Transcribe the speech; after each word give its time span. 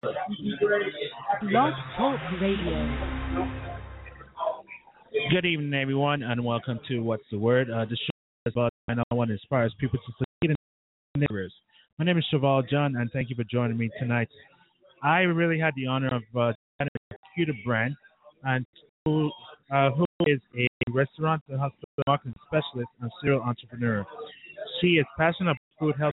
Talk 0.00 0.14
Radio. 2.40 2.88
Good 5.32 5.44
evening, 5.44 5.74
everyone, 5.74 6.22
and 6.22 6.44
welcome 6.44 6.78
to 6.86 7.00
What's 7.00 7.24
the 7.32 7.38
Word? 7.38 7.68
Uh, 7.68 7.84
the 7.84 7.96
show 7.96 8.12
is 8.46 8.52
about 8.54 8.70
and 8.86 9.00
I 9.00 9.14
want 9.14 9.28
to 9.30 9.32
inspire 9.32 9.68
people 9.80 9.98
to 9.98 10.04
succeed 10.06 10.54
in 11.16 11.20
neighbors. 11.20 11.52
My 11.98 12.04
name 12.04 12.16
is 12.16 12.24
Cheval 12.30 12.62
John, 12.70 12.94
and 12.94 13.10
thank 13.10 13.28
you 13.28 13.34
for 13.34 13.42
joining 13.42 13.76
me 13.76 13.90
tonight. 13.98 14.28
I 15.02 15.22
really 15.22 15.58
had 15.58 15.74
the 15.74 15.88
honor 15.88 16.14
of 16.14 16.22
uh, 16.38 16.52
the 17.36 17.52
brand, 17.66 17.96
and 18.44 18.64
who, 19.04 19.32
uh, 19.72 19.90
who 19.90 20.04
is 20.26 20.38
a 20.56 20.68
restaurant 20.92 21.42
and 21.48 21.58
hospital 21.58 21.88
marketing 22.06 22.34
specialist 22.46 22.90
and 23.02 23.10
serial 23.20 23.42
entrepreneur. 23.42 24.06
She 24.80 24.98
is 24.98 25.06
passionate 25.16 25.50
about 25.50 25.58
food, 25.80 25.96
health, 25.98 26.14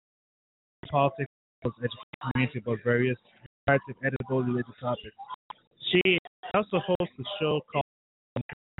politics, 0.89 1.29
education, 1.65 1.99
community 2.31 2.59
about 2.59 2.79
various 2.85 3.17
variety 3.65 3.91
of 3.91 3.97
edible 4.05 4.43
related 4.43 4.73
topics. 4.79 5.15
She 5.91 6.17
also 6.53 6.79
hosts 6.79 7.13
a 7.19 7.23
show 7.39 7.61
called 7.71 7.83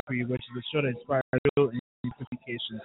which 0.10 0.42
is 0.42 0.58
a 0.58 0.64
show 0.74 0.82
that 0.82 0.90
inspires 0.90 1.24
real 1.56 1.72
communication. 2.02 2.82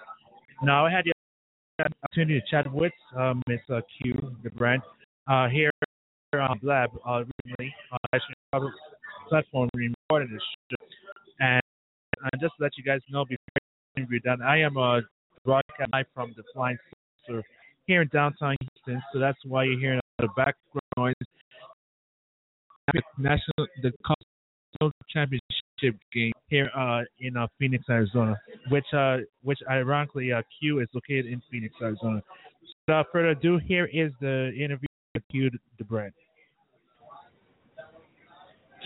Now, 0.63 0.87
I 0.87 0.91
had 0.91 1.05
the 1.05 1.87
opportunity 2.05 2.41
to 2.41 2.47
chat 2.51 2.73
with 2.73 2.93
uh, 3.17 3.35
Miss 3.49 3.61
uh, 3.71 3.81
Q, 3.97 4.15
the 4.45 4.51
brand, 4.51 4.83
uh, 5.27 5.49
here 5.49 5.71
on 6.35 6.59
Blab 6.63 6.91
uh, 7.07 7.25
recently 7.45 7.75
on 7.91 7.99
National 8.13 8.73
platform 9.29 9.69
we 9.75 9.93
recorded 10.11 10.31
this 10.31 10.43
show. 10.71 10.87
And 11.41 11.63
uh, 12.23 12.29
just 12.41 12.55
to 12.59 12.63
let 12.63 12.73
you 12.77 12.85
guys 12.85 13.01
know 13.11 13.25
before 13.25 14.09
we're 14.09 14.21
done, 14.21 14.43
I 14.43 14.61
am 14.61 14.77
a 14.77 15.01
broadcast 15.45 15.91
live 15.93 16.07
from 16.15 16.35
the 16.37 16.43
Flying 16.55 16.79
Saucer 17.27 17.43
here 17.87 18.03
in 18.03 18.09
downtown 18.09 18.55
Houston, 18.61 19.03
so 19.13 19.19
that's 19.19 19.39
why 19.45 19.65
you're 19.65 19.79
hearing 19.79 20.01
the 20.19 20.29
background 20.37 20.83
noise. 20.97 21.15
National 23.19 23.67
the 23.83 23.93
National 24.81 24.93
Championship 25.11 26.01
game 26.13 26.33
here 26.49 26.71
uh, 26.77 27.03
in 27.21 27.37
uh, 27.37 27.47
Phoenix, 27.59 27.85
Arizona, 27.89 28.37
which 28.71 28.85
uh, 28.97 29.19
which 29.43 29.59
ironically 29.71 30.33
uh, 30.33 30.43
Q 30.61 30.81
is 30.81 30.89
located 30.95 31.27
in 31.27 31.43
Phoenix, 31.51 31.75
Arizona. 31.83 32.23
So 32.63 32.73
without 32.87 33.07
further 33.13 33.31
ado, 33.31 33.59
here 33.59 33.87
is 33.87 34.13
the 34.21 34.53
interview 34.55 34.87
with 35.15 35.23
Q 35.31 35.51
the 35.79 35.85
brand. 35.85 36.13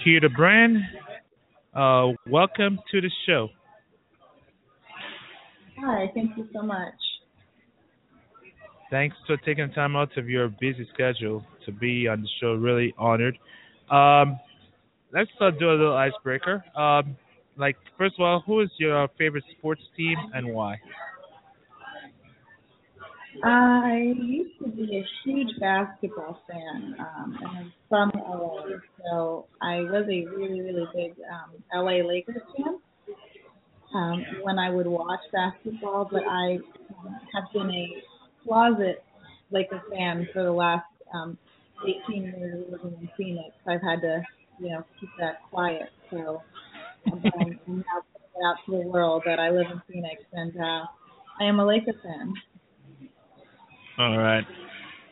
Q 0.02 0.20
the 0.20 0.28
brand, 0.28 0.78
uh, 1.74 2.08
welcome 2.28 2.78
to 2.90 3.00
the 3.00 3.10
show. 3.26 3.48
Hi, 5.78 6.10
thank 6.14 6.36
you 6.36 6.48
so 6.52 6.62
much. 6.62 6.94
Thanks 8.90 9.16
for 9.26 9.36
taking 9.38 9.72
time 9.72 9.96
out 9.96 10.16
of 10.18 10.28
your 10.28 10.48
busy 10.48 10.86
schedule 10.92 11.44
to 11.64 11.72
be 11.72 12.06
on 12.08 12.20
the 12.22 12.28
show. 12.40 12.54
Really 12.54 12.92
honored. 12.98 13.38
Um, 13.92 14.40
let's 15.12 15.30
uh, 15.40 15.50
do 15.50 15.70
a 15.70 15.76
little 15.76 15.96
icebreaker. 15.96 16.64
Um, 16.74 17.16
like, 17.56 17.76
first 17.98 18.14
of 18.18 18.24
all, 18.24 18.40
who 18.46 18.60
is 18.60 18.70
your 18.78 19.06
favorite 19.18 19.44
sports 19.58 19.82
team 19.96 20.16
and 20.32 20.54
why? 20.54 20.80
I 23.44 24.14
used 24.16 24.58
to 24.62 24.68
be 24.68 24.98
a 24.98 25.04
huge 25.24 25.58
basketball 25.58 26.42
fan, 26.48 26.94
um, 26.98 27.38
and 27.40 27.48
I'm 27.48 27.72
from 27.88 28.12
LA, 28.14 28.62
so 29.02 29.46
I 29.60 29.80
was 29.80 30.04
a 30.04 30.26
really, 30.36 30.60
really 30.60 30.86
big 30.94 31.14
um, 31.30 31.50
LA 31.74 32.06
Lakers 32.06 32.42
fan 32.56 32.78
um, 33.94 34.24
when 34.42 34.58
I 34.58 34.70
would 34.70 34.86
watch 34.86 35.20
basketball. 35.32 36.08
But 36.10 36.22
I 36.28 36.58
um, 36.98 37.20
have 37.34 37.44
been 37.52 37.70
a 37.70 38.02
closet 38.46 39.02
Lakers 39.50 39.80
fan 39.90 40.28
for 40.32 40.44
the 40.44 40.52
last 40.52 40.86
um, 41.14 41.36
18 41.82 42.22
years 42.22 42.64
living 42.70 42.96
in 43.00 43.08
Phoenix. 43.16 43.54
I've 43.66 43.82
had 43.82 44.00
to, 44.02 44.22
you 44.58 44.70
know, 44.70 44.84
keep 45.00 45.10
that 45.18 45.40
quiet. 45.50 45.88
So 46.10 46.42
um, 47.10 47.22
I'm 47.40 47.58
now 47.66 48.02
putting 48.12 48.30
it 48.36 48.46
out 48.46 48.56
to 48.66 48.72
the 48.72 48.88
world 48.88 49.22
that 49.26 49.38
I 49.38 49.50
live 49.50 49.66
in 49.70 49.82
Phoenix, 49.90 50.22
and 50.32 50.52
uh, 50.56 50.84
I 51.40 51.44
am 51.44 51.60
a 51.60 51.66
Lakers 51.66 51.96
fan. 52.02 52.34
All 53.98 54.18
right. 54.18 54.44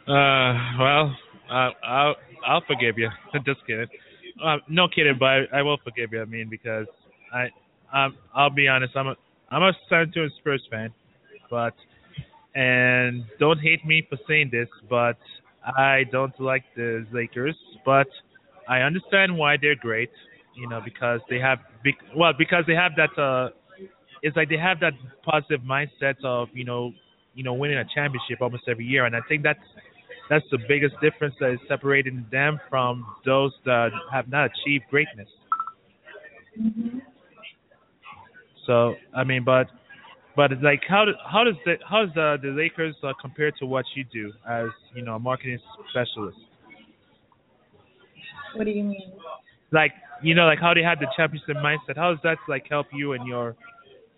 Uh, 0.09 0.79
well, 0.79 1.17
uh, 1.51 1.71
I'll 1.85 2.17
I'll 2.47 2.63
forgive 2.67 2.99
you. 2.99 3.09
Just 3.45 3.65
kidding. 3.67 3.87
Uh, 4.43 4.57
no 4.69 4.89
kidding, 4.89 5.17
but 5.19 5.27
I, 5.27 5.45
I 5.55 5.63
will 5.63 5.77
forgive 5.85 6.13
you. 6.13 6.23
I 6.23 6.25
mean, 6.25 6.49
because 6.49 6.87
I 7.33 7.49
um 7.93 8.17
I'll 8.35 8.51
be 8.51 8.69
honest. 8.69 8.97
I'm 8.97 9.09
a 9.09 9.15
I'm 9.51 9.63
a 9.63 9.73
San 9.89 10.03
Antonio 10.03 10.31
Spurs 10.39 10.67
fan, 10.71 10.93
but 11.51 11.75
and 12.55 13.25
don't 13.39 13.61
hate 13.61 13.85
me 13.87 14.07
for 14.09 14.19
saying 14.27 14.49
this, 14.51 14.69
but 14.89 15.17
I 15.65 16.05
don't 16.11 16.39
like 16.41 16.65
the 16.77 17.07
Lakers. 17.13 17.57
But 17.85 18.09
I 18.69 18.81
understand 18.81 19.37
why 19.37 19.57
they're 19.61 19.77
great. 19.77 20.11
You 20.55 20.69
know, 20.69 20.81
because 20.85 21.21
they 21.31 21.39
have 21.39 21.59
big 21.83 21.95
well 22.17 22.33
because 22.37 22.65
they 22.67 22.75
have 22.75 22.93
that 22.97 23.21
uh 23.21 23.51
it's 24.23 24.37
like 24.37 24.49
they 24.49 24.59
have 24.59 24.81
that 24.81 24.93
positive 25.25 25.61
mindset 25.61 26.23
of 26.25 26.49
you 26.53 26.65
know 26.65 26.93
you 27.35 27.45
know 27.45 27.55
winning 27.55 27.79
a 27.79 27.85
championship 27.95 28.41
almost 28.41 28.65
every 28.69 28.85
year, 28.85 29.07
and 29.07 29.17
I 29.17 29.21
think 29.29 29.43
that's 29.43 29.61
that's 30.29 30.45
the 30.51 30.59
biggest 30.69 30.95
difference 31.01 31.35
that 31.41 31.53
is 31.53 31.59
separating 31.69 32.27
them 32.31 32.61
from 32.69 33.07
those 33.25 33.53
that 33.65 33.91
have 34.13 34.29
not 34.29 34.51
achieved 34.51 34.85
greatness. 34.91 35.29
Mm-hmm. 36.61 36.99
So 38.67 38.95
I 39.15 39.25
mean, 39.25 39.45
but 39.45 39.69
but 40.41 40.53
like 40.63 40.81
how 40.89 41.05
do, 41.05 41.13
how 41.31 41.45
does 41.45 41.57
the 41.67 41.75
how 41.87 42.07
does 42.07 42.15
the, 42.15 42.39
the 42.41 42.49
Lakers 42.49 42.95
uh, 43.03 43.13
compare 43.21 43.51
to 43.61 43.67
what 43.67 43.85
you 43.95 44.05
do 44.11 44.33
as 44.49 44.69
you 44.95 45.03
know 45.03 45.17
a 45.17 45.19
marketing 45.19 45.59
specialist? 45.91 46.39
What 48.55 48.65
do 48.65 48.71
you 48.71 48.85
mean? 48.85 49.13
Like 49.71 49.93
you 50.23 50.35
know, 50.35 50.47
like 50.47 50.59
how 50.59 50.73
they 50.73 50.83
have 50.83 50.99
the 50.99 51.09
championship 51.15 51.57
mindset. 51.57 51.97
How 51.97 52.13
does 52.13 52.21
that 52.23 52.39
like 52.49 52.65
help 52.71 52.87
you 52.91 53.13
in 53.13 53.27
your 53.27 53.55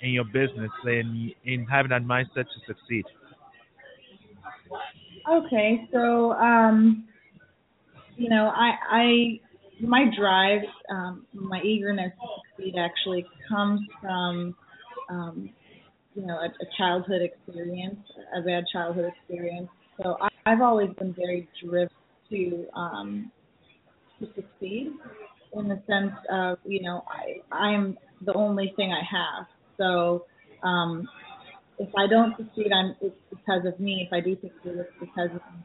in 0.01 0.11
your 0.11 0.23
business 0.23 0.71
in 0.87 1.33
in 1.45 1.67
having 1.67 1.91
that 1.91 2.03
mindset 2.03 2.47
to 2.55 2.59
succeed? 2.69 3.05
Okay, 5.29 5.89
so 5.93 6.35
um, 6.35 7.05
you 8.17 8.29
know, 8.29 8.53
I 8.55 8.71
I 8.93 9.41
my 9.81 10.05
drive, 10.17 10.63
um, 10.89 11.27
my 11.33 11.61
eagerness 11.63 12.13
to 12.13 12.29
succeed 12.57 12.77
actually 12.79 13.27
comes 13.49 13.81
from 14.01 14.55
um, 15.11 15.51
you 16.15 16.27
know 16.27 16.37
a, 16.37 16.47
a 16.47 16.67
childhood 16.77 17.23
experience, 17.23 17.99
a 18.37 18.43
bad 18.43 18.65
childhood 18.73 19.13
experience. 19.17 19.69
So 20.03 20.17
I, 20.21 20.29
I've 20.47 20.63
always 20.63 20.91
been 20.99 21.15
very 21.15 21.49
driven 21.63 21.89
to 22.31 22.67
um, 22.75 23.33
to 24.21 24.27
succeed 24.35 24.93
in 25.55 25.69
the 25.69 25.83
sense 25.87 26.13
of 26.31 26.59
you 26.65 26.83
know 26.83 27.05
I 27.09 27.55
I'm 27.55 27.97
the 28.25 28.35
only 28.35 28.73
thing 28.77 28.93
I 28.93 29.03
have. 29.11 29.47
So 29.79 30.27
um, 30.63 31.09
if 31.79 31.89
I 31.97 32.07
don't 32.09 32.37
succeed, 32.37 32.73
I'm 32.73 32.95
it's 33.01 33.17
because 33.31 33.67
of 33.67 33.79
me. 33.81 34.07
If 34.07 34.13
I 34.13 34.21
do 34.21 34.35
succeed, 34.35 34.79
it's 34.79 34.91
because 35.01 35.31
of 35.31 35.43
me. 35.55 35.65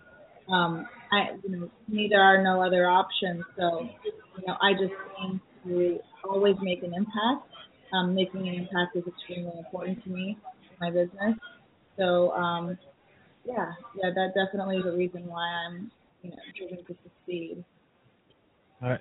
Um, 0.52 0.88
I 1.12 1.36
you 1.44 1.50
know 1.57 1.69
me 1.88 2.07
there 2.09 2.22
are 2.22 2.41
no 2.44 2.62
other 2.62 2.90
options. 2.90 3.44
So 3.57 3.88
you 4.06 4.48
know 4.48 4.56
I 4.62 4.74
just 4.74 4.94
aim 5.24 5.42
to 5.66 6.00
always 6.24 6.56
make 6.62 6.83
an 6.83 6.94
impact. 6.94 7.48
Um, 7.94 8.13
making 8.13 8.48
an 8.48 8.54
impact 8.56 8.95
is 8.95 9.04
extremely 9.07 9.57
important 9.57 10.04
to 10.04 10.10
me, 10.10 10.38
my 10.81 10.89
business. 10.89 11.38
So 11.98 12.31
um, 12.31 12.78
yeah, 13.45 13.72
yeah, 13.95 14.10
that 14.13 14.34
definitely 14.36 14.78
is 14.78 14.86
a 14.86 14.92
reason 14.92 15.25
why 15.28 15.48
I'm 15.48 15.92
you 16.22 16.31
know 16.31 16.38
driven 16.57 16.86
to 16.86 16.95
succeed. 17.04 17.63
All 18.81 18.89
right. 18.89 19.00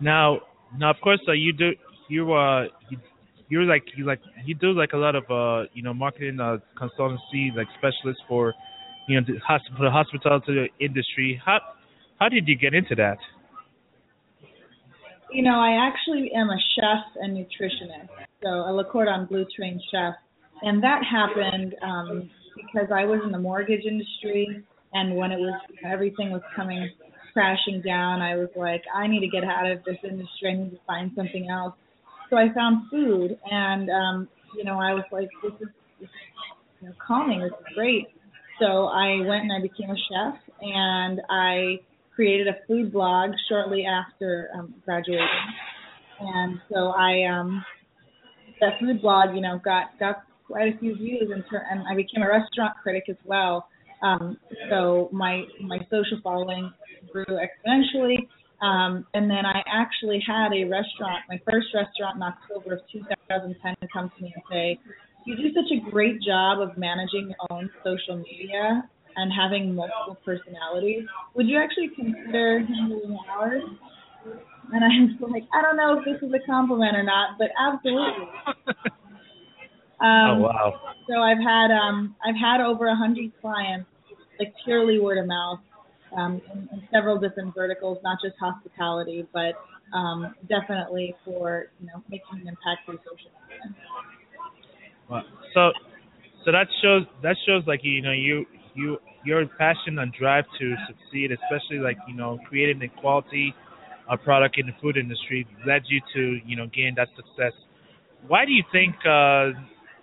Now, 0.00 0.40
now 0.78 0.90
of 0.90 0.96
course, 1.02 1.20
uh, 1.28 1.32
you 1.32 1.52
do 1.52 1.72
you 2.08 2.32
uh 2.32 2.64
you, 2.88 2.98
you're 3.48 3.64
like 3.64 3.84
you 3.96 4.04
like 4.04 4.20
you 4.44 4.54
do 4.54 4.72
like 4.72 4.92
a 4.92 4.96
lot 4.96 5.14
of 5.14 5.24
uh 5.30 5.68
you 5.74 5.82
know 5.82 5.92
marketing 5.92 6.38
uh 6.40 6.58
consultancy 6.80 7.54
like 7.54 7.66
specialist 7.78 8.20
for 8.28 8.54
you 9.08 9.20
know 9.20 9.26
the 9.26 9.38
hospital 9.40 9.84
the 9.84 9.90
hospitality 9.90 10.70
industry. 10.80 11.40
How 11.44 11.58
how 12.18 12.28
did 12.28 12.46
you 12.46 12.56
get 12.56 12.74
into 12.74 12.94
that? 12.96 13.18
You 15.32 15.42
know, 15.42 15.60
I 15.60 15.88
actually 15.88 16.32
am 16.34 16.50
a 16.50 16.58
chef 16.74 17.04
and 17.22 17.36
nutritionist, 17.36 18.08
so 18.42 18.48
a 18.48 18.72
Le 18.72 18.84
Cordon 18.84 19.26
Bleu 19.26 19.46
trained 19.56 19.80
chef, 19.90 20.14
and 20.62 20.82
that 20.82 21.02
happened 21.04 21.74
um, 21.82 22.30
because 22.56 22.88
I 22.92 23.04
was 23.04 23.20
in 23.24 23.32
the 23.32 23.38
mortgage 23.38 23.84
industry, 23.84 24.64
and 24.92 25.16
when 25.16 25.30
it 25.30 25.38
was 25.38 25.60
everything 25.84 26.30
was 26.30 26.42
coming 26.56 26.90
crashing 27.32 27.82
down. 27.82 28.20
I 28.20 28.36
was 28.36 28.48
like, 28.56 28.82
I 28.94 29.06
need 29.06 29.20
to 29.20 29.28
get 29.28 29.44
out 29.44 29.70
of 29.70 29.84
this 29.84 29.96
industry. 30.02 30.50
I 30.50 30.54
need 30.56 30.70
to 30.70 30.80
find 30.86 31.10
something 31.14 31.48
else. 31.48 31.74
So 32.28 32.36
I 32.36 32.52
found 32.54 32.90
food, 32.90 33.38
and 33.50 33.90
um, 33.90 34.28
you 34.56 34.64
know, 34.64 34.80
I 34.80 34.94
was 34.94 35.04
like, 35.10 35.28
this 35.42 35.52
is, 35.60 35.68
this 36.00 36.08
is 36.08 36.14
you 36.80 36.88
know, 36.88 36.94
calming. 37.04 37.40
This 37.40 37.52
is 37.52 37.74
great. 37.74 38.06
So 38.60 38.86
I 38.86 39.20
went 39.26 39.44
and 39.44 39.52
I 39.52 39.60
became 39.60 39.90
a 39.90 39.96
chef, 39.96 40.40
and 40.60 41.20
I 41.28 41.80
created 42.20 42.48
a 42.48 42.56
food 42.68 42.92
blog 42.92 43.30
shortly 43.48 43.86
after 43.86 44.50
um, 44.54 44.74
graduating. 44.84 45.26
And 46.20 46.60
so 46.70 46.88
I 46.88 47.24
um, 47.24 47.64
that 48.60 48.78
food 48.78 49.00
blog, 49.00 49.34
you 49.34 49.40
know, 49.40 49.58
got 49.64 49.98
got 49.98 50.24
quite 50.46 50.74
a 50.74 50.78
few 50.78 50.94
views, 50.96 51.30
and, 51.32 51.42
ter- 51.50 51.64
and 51.70 51.80
I 51.90 51.94
became 51.96 52.22
a 52.22 52.28
restaurant 52.28 52.74
critic 52.82 53.04
as 53.08 53.16
well. 53.24 53.68
Um, 54.02 54.36
so 54.68 55.08
my 55.12 55.44
my 55.62 55.78
social 55.84 56.20
following 56.22 56.70
grew 57.10 57.24
exponentially. 57.24 58.28
Um, 58.60 59.06
and 59.14 59.30
then 59.30 59.46
I 59.46 59.62
actually 59.66 60.22
had 60.26 60.52
a 60.52 60.64
restaurant, 60.64 61.24
my 61.26 61.40
first 61.50 61.68
restaurant 61.72 62.16
in 62.16 62.22
October 62.22 62.74
of 62.74 62.80
2010, 62.92 63.74
come 63.90 64.12
to 64.14 64.22
me 64.22 64.34
and 64.34 64.44
say, 64.50 64.78
"You 65.24 65.36
do 65.36 65.54
such 65.54 65.72
a 65.72 65.90
great 65.90 66.20
job 66.20 66.60
of 66.60 66.76
managing 66.76 67.32
your 67.32 67.46
own 67.48 67.70
social 67.82 68.18
media 68.18 68.84
and 69.16 69.32
having 69.32 69.74
multiple 69.74 70.18
personalities. 70.24 71.04
Would 71.34 71.48
you 71.48 71.58
actually 71.58 71.90
consider 71.94 72.60
handling 72.60 73.18
ours?" 73.28 73.62
And 74.72 74.84
I 74.84 74.88
was 75.20 75.30
like, 75.32 75.44
I 75.52 75.62
don't 75.62 75.76
know 75.76 75.98
if 75.98 76.04
this 76.04 76.22
is 76.22 76.32
a 76.32 76.46
compliment 76.46 76.96
or 76.96 77.02
not, 77.02 77.38
but 77.38 77.48
absolutely. 77.58 78.28
Um, 80.00 80.08
oh 80.08 80.40
wow! 80.40 80.80
So 81.06 81.20
I've 81.20 81.36
had 81.44 81.68
um, 81.70 82.16
I've 82.24 82.34
had 82.34 82.62
over 82.62 82.88
a 82.88 82.96
hundred 82.96 83.32
clients, 83.42 83.86
like 84.38 84.54
purely 84.64 84.98
word 84.98 85.18
of 85.18 85.26
mouth, 85.26 85.60
um, 86.16 86.40
in, 86.54 86.68
in 86.72 86.88
several 86.90 87.18
different 87.18 87.54
verticals, 87.54 87.98
not 88.02 88.16
just 88.24 88.34
hospitality, 88.40 89.26
but 89.34 89.60
um, 89.92 90.34
definitely 90.48 91.14
for 91.22 91.66
you 91.80 91.86
know 91.88 92.02
making 92.08 92.40
an 92.40 92.48
impact 92.48 92.86
through 92.86 92.98
social 93.04 93.30
media. 93.46 93.76
Wow. 95.10 95.22
So, 95.52 95.72
so 96.46 96.52
that 96.52 96.66
shows 96.82 97.02
that 97.22 97.36
shows 97.46 97.64
like 97.66 97.80
you 97.82 98.00
know 98.00 98.12
you 98.12 98.46
you 98.74 98.98
your 99.24 99.46
passion 99.58 99.98
and 99.98 100.12
drive 100.12 100.44
to 100.58 100.74
succeed, 100.86 101.30
especially 101.32 101.78
like 101.78 101.96
you 102.08 102.14
know 102.14 102.38
creating 102.48 102.82
a 102.82 103.00
quality 103.00 103.54
uh, 104.08 104.16
product 104.16 104.58
in 104.58 104.66
the 104.66 104.72
food 104.80 104.96
industry, 104.96 105.46
led 105.66 105.82
you 105.88 106.00
to 106.14 106.38
you 106.46 106.56
know 106.56 106.66
gain 106.66 106.94
that 106.96 107.08
success. 107.16 107.52
Why 108.26 108.44
do 108.44 108.52
you 108.52 108.64
think 108.72 108.94
uh, 109.06 109.50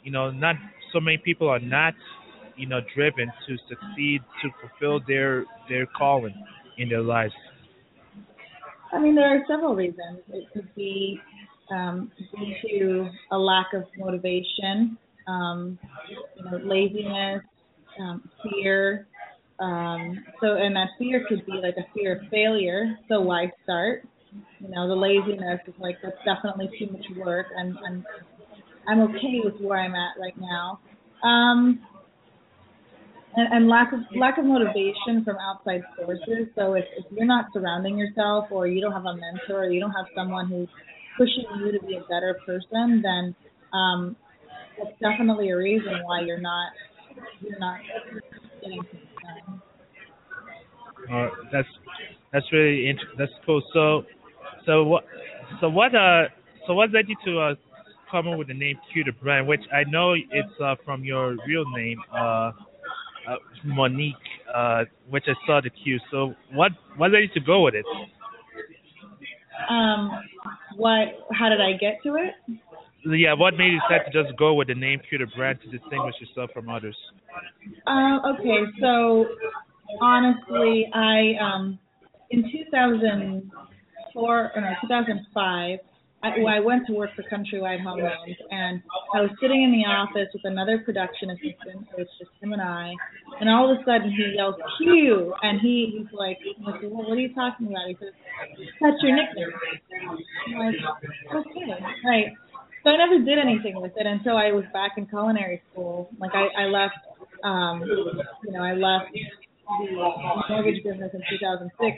you 0.03 0.11
know 0.11 0.31
not 0.31 0.55
so 0.93 0.99
many 0.99 1.17
people 1.17 1.49
are 1.49 1.59
not 1.59 1.93
you 2.55 2.67
know 2.67 2.79
driven 2.95 3.31
to 3.47 3.57
succeed 3.69 4.21
to 4.41 4.49
fulfill 4.61 4.99
their 5.07 5.45
their 5.69 5.85
calling 5.85 6.35
in 6.77 6.89
their 6.89 7.01
lives? 7.01 7.33
I 8.93 8.99
mean, 8.99 9.15
there 9.15 9.35
are 9.35 9.43
several 9.47 9.75
reasons. 9.75 10.19
It 10.29 10.45
could 10.53 10.73
be 10.75 11.19
um, 11.71 12.11
due 12.31 12.53
to 12.69 13.09
a 13.31 13.37
lack 13.37 13.73
of 13.73 13.83
motivation, 13.97 14.97
um, 15.27 15.77
you 16.09 16.45
know, 16.45 16.57
laziness, 16.63 17.43
um, 17.99 18.29
fear. 18.43 19.07
Um, 19.59 20.23
so, 20.41 20.55
and 20.55 20.75
that 20.75 20.89
fear 20.99 21.25
could 21.27 21.45
be 21.45 21.53
like 21.53 21.75
a 21.77 21.85
fear 21.93 22.19
of 22.19 22.29
failure. 22.29 22.97
So 23.07 23.21
why 23.21 23.51
start? 23.63 24.03
You 24.59 24.69
know, 24.69 24.87
the 24.87 24.95
laziness 24.95 25.61
is 25.67 25.73
like 25.79 25.97
that's 26.03 26.17
definitely 26.25 26.69
too 26.77 26.91
much 26.91 27.05
work, 27.17 27.47
and 27.55 27.75
and 27.85 28.05
I'm 28.87 29.01
okay 29.01 29.41
with 29.43 29.59
where 29.59 29.79
I'm 29.79 29.95
at 29.95 30.13
right 30.19 30.35
now. 30.37 30.79
Um, 31.23 31.81
and, 33.35 33.53
and 33.53 33.69
lack 33.69 33.93
of 33.93 33.99
lack 34.15 34.37
of 34.37 34.45
motivation 34.45 35.23
from 35.23 35.37
outside 35.37 35.81
sources. 35.97 36.47
So 36.55 36.73
if, 36.73 36.85
if 36.97 37.05
you're 37.11 37.25
not 37.25 37.45
surrounding 37.53 37.97
yourself, 37.97 38.45
or 38.51 38.67
you 38.67 38.81
don't 38.81 38.93
have 38.93 39.05
a 39.05 39.15
mentor, 39.15 39.65
or 39.65 39.69
you 39.69 39.79
don't 39.79 39.91
have 39.91 40.07
someone 40.15 40.47
who's 40.47 40.69
pushing 41.17 41.45
you 41.59 41.71
to 41.71 41.85
be 41.85 41.95
a 41.95 42.01
better 42.01 42.37
person, 42.45 43.01
then 43.01 43.35
um, 43.73 44.15
that's 44.77 44.97
definitely 44.99 45.49
a 45.49 45.57
reason 45.57 46.03
why 46.03 46.21
you're 46.21 46.39
not 46.39 46.71
you're 47.41 47.59
not 47.59 47.79
getting. 48.61 48.85
Uh, 51.11 51.29
that's 51.51 51.67
that's 52.33 52.45
really 52.51 52.89
int- 52.89 52.99
that's 53.17 53.31
cool. 53.45 53.61
So, 53.73 54.03
so 54.65 54.83
what 54.83 55.05
so 55.61 55.69
what 55.69 55.95
uh 55.95 56.23
so 56.65 56.73
what 56.73 56.91
led 56.91 57.07
you 57.07 57.15
to 57.25 57.39
uh 57.39 57.55
come 58.11 58.27
up 58.27 58.37
with 58.37 58.47
the 58.47 58.53
name 58.53 58.77
the 58.93 59.11
brand, 59.21 59.47
which 59.47 59.63
I 59.73 59.83
know 59.89 60.13
it's 60.13 60.61
uh 60.61 60.75
from 60.83 61.03
your 61.03 61.37
real 61.47 61.65
name, 61.71 61.99
uh, 62.13 62.17
uh 62.17 62.51
Monique, 63.63 64.15
uh, 64.53 64.83
which 65.09 65.25
I 65.27 65.33
saw 65.45 65.61
the 65.61 65.69
Q. 65.69 65.99
So 66.11 66.33
what 66.53 66.71
what 66.97 67.11
led 67.11 67.19
you 67.19 67.29
to 67.35 67.39
go 67.39 67.63
with 67.63 67.75
it? 67.75 67.85
Um, 69.69 70.11
what? 70.75 71.07
How 71.31 71.49
did 71.49 71.61
I 71.61 71.73
get 71.73 72.01
to 72.03 72.15
it? 72.15 72.33
Yeah, 73.15 73.33
what 73.33 73.57
made 73.57 73.71
you 73.71 73.79
decide 73.87 74.11
to 74.11 74.23
just 74.23 74.37
go 74.37 74.53
with 74.53 74.67
the 74.67 74.75
name 74.75 74.99
the 75.09 75.25
brand 75.35 75.59
to 75.61 75.69
distinguish 75.69 76.15
yourself 76.19 76.51
from 76.53 76.69
others? 76.69 76.97
Uh, 77.85 78.19
okay, 78.33 78.63
so 78.81 79.25
honestly, 80.01 80.89
I 80.93 81.33
um, 81.41 81.79
in 82.31 82.51
2004 82.51 84.51
or 84.55 84.61
no 84.61 84.73
2005, 84.81 85.79
I, 86.23 86.29
well, 86.39 86.47
I 86.47 86.59
went 86.59 86.87
to 86.87 86.93
work 86.93 87.11
for 87.15 87.21
Countrywide 87.23 87.81
Home 87.83 87.99
Loans, 87.99 88.37
and 88.49 88.81
I 89.13 89.21
was 89.21 89.29
sitting 89.39 89.61
in 89.61 89.71
the 89.71 89.85
office 89.85 90.27
with 90.33 90.45
another 90.45 90.79
production 90.79 91.29
assistant. 91.29 91.85
So 91.91 91.99
was 91.99 92.07
just 92.17 92.31
him 92.41 92.53
and 92.53 92.61
I, 92.61 92.91
and 93.39 93.47
all 93.47 93.71
of 93.71 93.77
a 93.77 93.83
sudden 93.85 94.09
he 94.11 94.33
yells 94.35 94.55
"Q," 94.79 95.35
and 95.43 95.61
he 95.61 95.93
he's 95.95 96.07
like, 96.11 96.39
like 96.65 96.81
well, 96.81 97.07
"What 97.07 97.17
are 97.17 97.21
you 97.21 97.33
talking 97.35 97.67
about?" 97.67 97.87
He 97.87 97.95
says, 98.01 98.13
"That's 98.81 98.97
your 99.03 99.15
nickname." 99.15 99.51
I'm 100.47 100.53
like, 100.57 100.75
"Okay, 101.35 101.69
right." 102.03 102.33
So 102.83 102.89
I 102.91 102.97
never 102.97 103.23
did 103.23 103.37
anything 103.37 103.81
with 103.81 103.93
it 103.95 104.05
until 104.05 104.37
I 104.37 104.51
was 104.51 104.63
back 104.73 104.93
in 104.97 105.07
culinary 105.07 105.61
school. 105.71 106.09
Like 106.19 106.31
I, 106.33 106.63
I 106.63 106.65
left, 106.65 106.95
um, 107.43 107.81
you 107.81 108.51
know, 108.51 108.63
I 108.63 108.73
left 108.73 109.11
the 109.67 110.43
mortgage 110.49 110.83
business 110.83 111.11
in 111.13 111.21
2006 111.29 111.97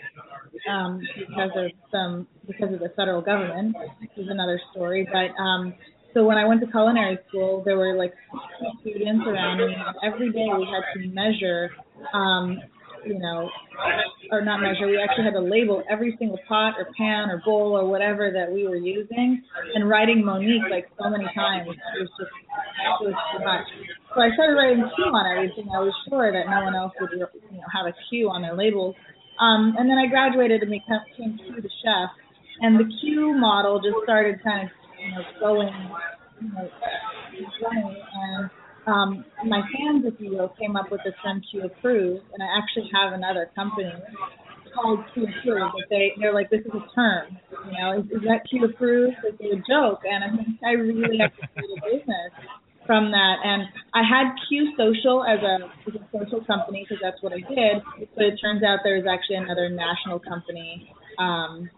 um, 0.70 1.02
because 1.18 1.52
of 1.56 1.72
some 1.92 2.28
because 2.48 2.74
of 2.74 2.80
the 2.80 2.90
federal 2.96 3.22
government. 3.22 3.76
This 4.02 4.26
is 4.26 4.30
another 4.30 4.60
story. 4.72 5.08
But 5.12 5.40
um, 5.42 5.76
so 6.14 6.26
when 6.26 6.38
I 6.38 6.46
went 6.46 6.62
to 6.62 6.68
culinary 6.68 7.20
school, 7.28 7.62
there 7.64 7.78
were 7.78 7.96
like 7.96 8.14
students 8.82 9.26
around 9.28 9.58
me, 9.60 9.76
and 9.76 9.96
every 10.04 10.32
day 10.32 10.48
we 10.58 10.66
had 10.66 11.00
to 11.00 11.08
measure. 11.10 11.70
Um, 12.14 12.60
you 13.06 13.18
know, 13.20 13.50
or 14.32 14.44
not 14.44 14.62
measure, 14.62 14.88
we 14.88 15.00
actually 15.02 15.26
had 15.26 15.34
to 15.34 15.42
label 15.42 15.84
every 15.90 16.16
single 16.20 16.40
pot 16.48 16.76
or 16.78 16.88
pan 16.98 17.30
or 17.30 17.42
bowl 17.46 17.78
or 17.78 17.88
whatever 17.88 18.32
that 18.32 18.52
we 18.52 18.68
were 18.68 18.76
using 18.76 19.42
and 19.76 19.90
writing 19.90 20.24
Monique 20.24 20.64
like 20.70 20.88
so 21.02 21.10
many 21.10 21.26
times. 21.36 21.68
It 21.68 22.00
was 22.00 22.12
just, 22.20 22.32
it 23.02 23.06
was 23.06 23.18
too 23.34 23.44
much. 23.44 23.66
So 24.16 24.22
I 24.22 24.30
started 24.34 24.56
writing 24.56 24.84
Q 24.96 25.06
on 25.06 25.26
everything. 25.26 25.70
I 25.74 25.80
was 25.80 25.94
sure 26.10 26.32
that 26.32 26.50
no 26.50 26.66
one 26.66 26.76
else 26.76 26.94
would, 27.00 27.12
you 27.14 27.20
know, 27.20 27.70
have 27.74 27.86
a 27.86 27.94
Q 28.10 28.30
on 28.30 28.42
their 28.42 28.56
labels. 28.56 28.96
Um, 29.40 29.76
and 29.78 29.90
then 29.90 29.98
I 29.98 30.08
graduated 30.08 30.62
and 30.62 30.72
became 30.72 31.38
Q 31.38 31.62
the 31.62 31.70
chef. 31.84 32.10
And 32.62 32.80
the 32.80 32.90
Q 33.02 33.34
model 33.38 33.80
just 33.80 33.96
started 34.04 34.44
kind 34.44 34.68
of, 34.68 34.70
you 35.00 35.12
know, 35.16 35.24
going, 35.40 35.74
you 36.42 36.50
know, 36.52 36.70
running. 37.64 37.96
And 38.14 38.50
um, 38.88 39.26
my 39.46 39.62
fans, 39.62 40.06
if 40.06 40.20
you 40.20 40.32
will, 40.32 40.50
came 40.60 40.76
up 40.76 40.92
with 40.92 41.02
the 41.04 41.12
term 41.24 41.42
Q 41.52 41.66
approved, 41.66 42.24
and 42.34 42.44
I 42.44 42.48
actually 42.58 42.90
have 42.94 43.14
another 43.14 43.50
company 43.56 43.92
called 44.74 45.00
Q 45.14 45.28
Approve. 45.28 45.72
But 45.74 45.90
they 45.90 46.14
they're 46.20 46.34
like, 46.34 46.50
this 46.50 46.62
is 46.62 46.72
a 46.74 46.96
term, 46.96 47.38
you 47.66 47.78
know, 47.80 48.00
is, 48.00 48.06
is 48.06 48.24
that 48.28 48.48
Q 48.50 48.66
approved? 48.66 49.18
Is 49.28 49.36
it 49.40 49.60
a 49.60 49.62
joke? 49.68 50.02
And 50.06 50.24
I 50.24 50.36
think 50.36 50.60
I 50.64 50.72
really 50.72 51.18
have 51.20 51.36
to 51.36 51.46
a 51.46 51.82
business 51.90 52.32
from 52.86 53.12
that. 53.12 53.36
And 53.44 53.64
I 53.94 54.02
had 54.02 54.34
Q 54.48 54.74
Social 54.78 55.24
as 55.24 55.40
a, 55.44 55.70
as 55.90 55.96
a 55.96 56.06
social 56.12 56.44
company 56.46 56.86
because 56.88 57.02
that's 57.02 57.22
what 57.22 57.34
I 57.34 57.42
did. 57.46 57.84
But 58.16 58.26
it 58.26 58.40
turns 58.42 58.64
out 58.64 58.80
there's 58.84 59.06
actually 59.10 59.38
another 59.38 59.70
national 59.70 60.20
company. 60.20 60.90
Um, 61.18 61.70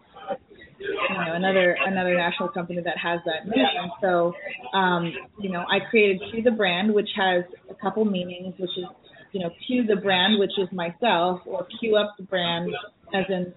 you 0.82 1.14
know 1.14 1.34
another 1.34 1.76
another 1.86 2.14
national 2.16 2.48
company 2.48 2.80
that 2.82 2.98
has 2.98 3.20
that 3.26 3.46
name. 3.46 3.90
So 4.00 4.32
um, 4.74 5.12
you 5.40 5.50
know 5.50 5.64
I 5.70 5.78
created 5.90 6.20
Q 6.30 6.42
the 6.42 6.50
brand, 6.50 6.92
which 6.92 7.08
has 7.16 7.44
a 7.70 7.74
couple 7.74 8.04
meanings, 8.04 8.54
which 8.58 8.70
is 8.76 8.84
you 9.32 9.40
know 9.40 9.50
Q 9.66 9.84
the 9.86 9.96
brand, 9.96 10.38
which 10.38 10.52
is 10.58 10.68
myself, 10.72 11.40
or 11.46 11.66
Q 11.80 11.96
up 11.96 12.14
the 12.18 12.24
brand, 12.24 12.70
as 13.14 13.24
in 13.28 13.52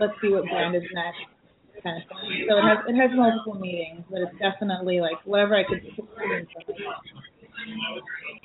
let's 0.00 0.12
see 0.20 0.28
what 0.28 0.44
brand 0.44 0.76
is 0.76 0.82
next. 0.92 1.18
Kind 1.82 2.02
of 2.02 2.08
thing. 2.08 2.46
So 2.48 2.58
it 2.58 2.62
has 2.62 2.78
it 2.88 2.96
has 2.96 3.10
multiple 3.14 3.60
meanings, 3.60 4.04
but 4.10 4.20
it's 4.20 4.38
definitely 4.38 5.00
like 5.00 5.24
whatever 5.24 5.56
I 5.56 5.64
could. 5.64 5.82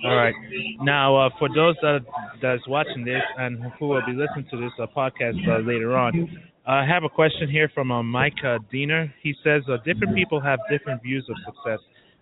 All 0.04 0.16
right. 0.16 0.34
Now, 0.82 1.16
uh, 1.16 1.30
for 1.38 1.48
those 1.54 1.76
that 1.82 2.00
that's 2.42 2.68
watching 2.68 3.06
this 3.06 3.22
and 3.38 3.62
who 3.80 3.90
will 3.90 4.02
be 4.06 4.14
listening 4.14 4.48
to 4.52 4.58
this 4.58 4.72
uh, 4.80 4.88
podcast 4.96 5.38
uh, 5.48 5.60
later 5.60 5.96
on, 5.96 6.28
I 6.66 6.86
have 6.86 7.04
a 7.04 7.10
question 7.10 7.50
here 7.50 7.72
from 7.74 7.92
uh, 7.92 8.04
Mike 8.04 8.36
Diener. 8.72 9.14
He 9.24 9.34
says 9.44 9.64
uh, 9.68 9.78
different 9.84 10.16
people 10.16 10.40
have 10.40 10.60
different 10.70 11.02
views 11.02 11.26
of 11.30 11.36
success. 11.46 11.80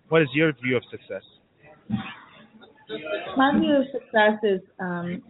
What 0.08 0.22
is 0.22 0.28
your 0.32 0.52
view 0.62 0.76
of 0.76 0.82
success? 0.90 1.22
My 3.36 3.52
view 3.58 3.76
of 3.76 3.84
success 3.92 4.40
is 4.42 4.60
um, 4.78 5.22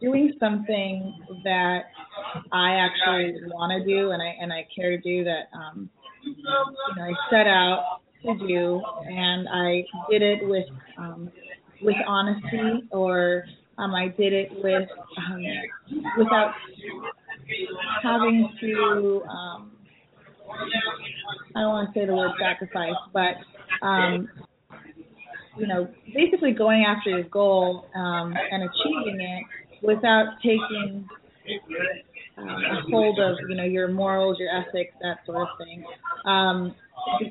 doing 0.00 0.32
something 0.40 1.14
that 1.44 1.84
I 2.52 2.74
actually 2.74 3.34
want 3.46 3.72
to 3.80 3.88
do 3.88 4.10
and 4.10 4.20
I 4.20 4.34
and 4.40 4.52
I 4.52 4.66
care 4.74 4.90
to 4.90 4.98
do 4.98 5.24
that 5.24 5.48
um, 5.56 5.88
you 6.22 6.34
know 6.42 7.02
I 7.02 7.12
set 7.30 7.46
out 7.46 8.00
to 8.24 8.34
do 8.46 8.82
and 9.06 9.48
I 9.48 9.84
did 10.10 10.22
it 10.22 10.46
with 10.48 10.66
um, 10.98 11.30
with 11.82 11.96
honesty 12.06 12.88
or 12.90 13.44
um, 13.78 13.94
I 13.94 14.08
did 14.08 14.32
it 14.32 14.50
with 14.62 14.88
um, 15.18 15.42
without 16.18 16.54
having 18.02 18.50
to 18.60 19.22
um, 19.28 19.72
I 21.54 21.60
don't 21.60 21.70
want 21.70 21.94
to 21.94 22.00
say 22.00 22.06
the 22.06 22.14
word 22.14 22.32
sacrifice, 22.40 22.94
but 23.12 23.86
um, 23.86 24.28
you 25.58 25.66
know, 25.66 25.88
basically 26.14 26.52
going 26.52 26.84
after 26.84 27.10
your 27.10 27.24
goal 27.24 27.86
um, 27.94 28.34
and 28.50 28.62
achieving 28.62 29.20
it 29.20 29.44
without 29.82 30.36
taking 30.42 31.08
a 32.36 32.80
hold 32.90 33.18
of 33.18 33.36
you 33.48 33.56
know 33.56 33.64
your 33.64 33.88
morals, 33.88 34.38
your 34.38 34.50
ethics, 34.50 34.94
that 35.00 35.18
sort 35.26 35.42
of 35.42 35.48
thing. 35.58 35.84
Um, 36.24 36.74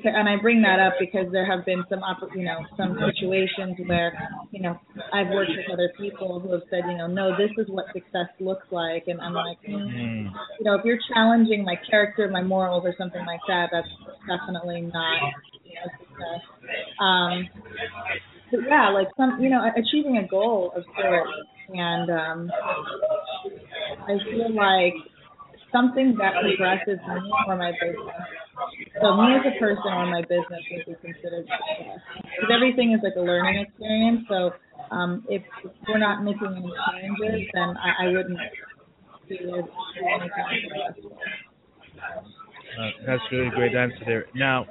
and 0.04 0.28
I 0.28 0.36
bring 0.40 0.62
that 0.62 0.78
up 0.78 0.94
because 1.00 1.32
there 1.32 1.44
have 1.46 1.64
been 1.66 1.82
some 1.88 2.00
you 2.34 2.44
know 2.44 2.60
some 2.76 2.96
situations 3.04 3.76
where 3.86 4.12
you 4.50 4.62
know 4.62 4.78
I've 5.12 5.28
worked 5.28 5.50
with 5.50 5.72
other 5.72 5.90
people 5.98 6.38
who 6.38 6.52
have 6.52 6.62
said 6.70 6.82
you 6.86 6.96
know 6.96 7.06
no 7.06 7.36
this 7.36 7.50
is 7.58 7.66
what 7.68 7.86
success 7.92 8.28
looks 8.38 8.66
like 8.70 9.04
and 9.08 9.20
I'm 9.20 9.34
like 9.34 9.58
mm, 9.68 9.74
Mm. 9.84 10.30
you 10.58 10.64
know 10.64 10.74
if 10.74 10.84
you're 10.84 10.98
challenging 11.12 11.64
my 11.64 11.74
character 11.90 12.28
my 12.28 12.42
morals 12.42 12.84
or 12.86 12.94
something 12.96 13.24
like 13.26 13.40
that 13.48 13.70
that's 13.72 13.88
definitely 14.28 14.82
not 14.82 15.32
you 15.64 15.74
know 15.74 15.88
success 15.98 16.42
um 17.00 17.48
but 18.50 18.60
yeah 18.68 18.90
like 18.90 19.08
some 19.16 19.38
you 19.40 19.50
know 19.50 19.62
achieving 19.76 20.18
a 20.18 20.28
goal 20.28 20.72
of 20.76 20.84
sorts 21.00 21.30
and 21.70 22.10
um 22.10 22.50
I 24.08 24.18
feel 24.30 24.54
like 24.54 24.94
something 25.72 26.14
that 26.18 26.34
progresses 26.40 26.98
me 27.02 27.32
or 27.48 27.56
my 27.56 27.72
business. 27.72 28.22
So 29.00 29.16
me 29.16 29.34
as 29.34 29.42
a 29.44 29.58
person 29.58 29.90
or 29.90 30.06
my 30.06 30.22
business 30.22 30.62
would 30.70 30.86
be 30.86 30.94
considered 31.02 31.46
because 31.46 32.50
everything 32.54 32.92
is 32.92 33.00
like 33.02 33.16
a 33.16 33.20
learning 33.20 33.66
experience. 33.66 34.22
So 34.28 34.52
um 34.90 35.24
if 35.28 35.42
we're 35.88 35.98
not 35.98 36.22
making 36.22 36.54
any 36.54 36.72
changes 36.92 37.48
then 37.54 37.76
I, 37.76 38.06
I 38.06 38.06
wouldn't 38.08 38.38
as 38.38 39.38
anything 39.40 40.30
successful. 40.68 41.18
Uh, 42.78 42.90
that's 43.06 43.22
really 43.32 43.50
great 43.50 43.74
answer 43.74 44.04
there. 44.06 44.26
Now, 44.34 44.66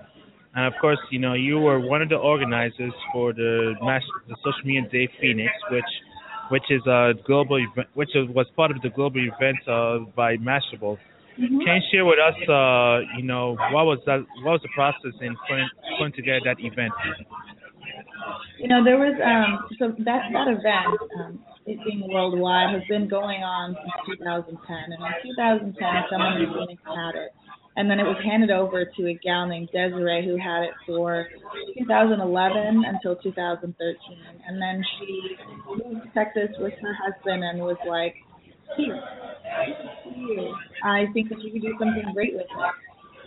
and 0.56 0.66
of 0.68 0.74
course, 0.80 1.00
you 1.10 1.20
know 1.20 1.34
you 1.34 1.58
were 1.58 1.80
one 1.80 2.02
of 2.02 2.10
the 2.10 2.18
organizers 2.18 2.94
for 3.12 3.34
the 3.34 3.74
Mash, 3.82 4.04
the 4.28 4.36
Social 4.44 4.66
Media 4.66 4.90
Day 4.90 5.10
Phoenix, 5.20 5.52
which 5.72 5.84
which 6.50 6.64
is 6.70 6.82
a 6.88 7.14
global 7.26 7.58
event, 7.58 7.88
which 7.94 8.10
was 8.16 8.48
part 8.56 8.72
of 8.72 8.82
the 8.82 8.90
global 8.90 9.20
event 9.20 9.58
uh, 9.68 10.00
by 10.16 10.38
Mashable. 10.38 10.98
Mhm. 11.40 11.66
Can 11.66 11.82
you 11.82 11.82
share 11.92 12.06
with 12.06 12.20
us, 12.20 12.38
uh, 12.48 13.02
you 13.18 13.24
know, 13.24 13.56
what 13.72 13.86
was 13.86 14.00
that? 14.06 14.20
What 14.44 14.52
was 14.58 14.62
the 14.62 14.70
process 14.76 15.16
in 15.20 15.36
putting, 15.48 15.70
putting 15.98 16.14
together 16.14 16.42
that 16.46 16.60
event? 16.60 16.94
You 18.60 18.68
know, 18.68 18.84
there 18.84 18.98
was 18.98 19.16
um 19.20 19.68
so 19.80 19.92
that 20.06 20.22
that 20.32 20.48
event, 20.48 20.94
um, 21.20 21.40
it 21.66 21.80
being 21.84 22.08
worldwide, 22.08 22.76
has 22.76 22.84
been 22.88 23.08
going 23.08 23.42
on 23.42 23.76
since 23.76 24.20
2010. 24.20 24.94
And 24.94 25.02
in 25.02 25.14
2010, 25.36 26.04
someone 26.12 26.38
in 26.38 26.54
Phoenix 26.54 26.82
had 26.86 27.16
it, 27.16 27.32
and 27.76 27.90
then 27.90 28.00
it 28.00 28.04
was 28.04 28.18
handed 28.24 28.52
over 28.52 28.86
to 28.86 29.08
a 29.08 29.14
gal 29.14 29.48
named 29.48 29.70
Desiree 29.74 30.26
who 30.26 30.38
had 30.38 30.64
it 30.64 30.74
for 30.86 31.28
2011 31.78 32.84
until 32.86 33.16
2013. 33.16 33.96
And 34.48 34.62
then 34.62 34.84
she 34.98 35.36
moved 35.68 36.06
to 36.06 36.10
Texas 36.14 36.56
with 36.60 36.74
her 36.82 36.94
husband 36.94 37.44
and 37.44 37.60
was 37.60 37.78
like, 37.88 38.16
"Here. 38.78 39.02
I 40.84 41.06
think 41.14 41.30
that 41.30 41.42
you 41.42 41.52
could 41.52 41.62
do 41.62 41.76
something 41.80 42.14
great 42.14 42.34
with 42.34 42.46
it." 42.46 42.74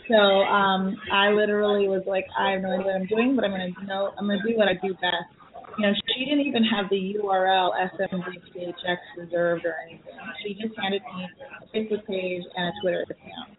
So 0.08 0.14
um, 0.14 0.96
I 1.12 1.30
literally 1.30 1.88
was 1.88 2.02
like, 2.06 2.26
I 2.38 2.52
have 2.52 2.62
no 2.62 2.70
idea 2.70 2.86
what 2.86 2.94
I'm 2.94 3.06
doing, 3.06 3.34
but 3.34 3.44
I'm 3.44 3.50
gonna 3.50 3.74
know 3.86 4.12
I'm 4.16 4.26
gonna 4.28 4.42
do 4.46 4.56
what 4.56 4.68
I 4.68 4.74
do 4.74 4.94
best. 4.94 5.34
You 5.78 5.86
know, 5.86 5.92
she 6.14 6.24
didn't 6.24 6.46
even 6.46 6.62
have 6.64 6.88
the 6.88 7.16
URL 7.18 7.74
SMGPHX 7.98 8.96
reserved 9.18 9.66
or 9.66 9.74
anything. 9.84 10.14
She 10.42 10.54
just 10.54 10.78
handed 10.78 11.02
me 11.02 11.26
a 11.26 11.76
Facebook 11.76 12.06
page 12.06 12.44
and 12.56 12.68
a 12.68 12.72
Twitter 12.80 13.04
account. 13.10 13.55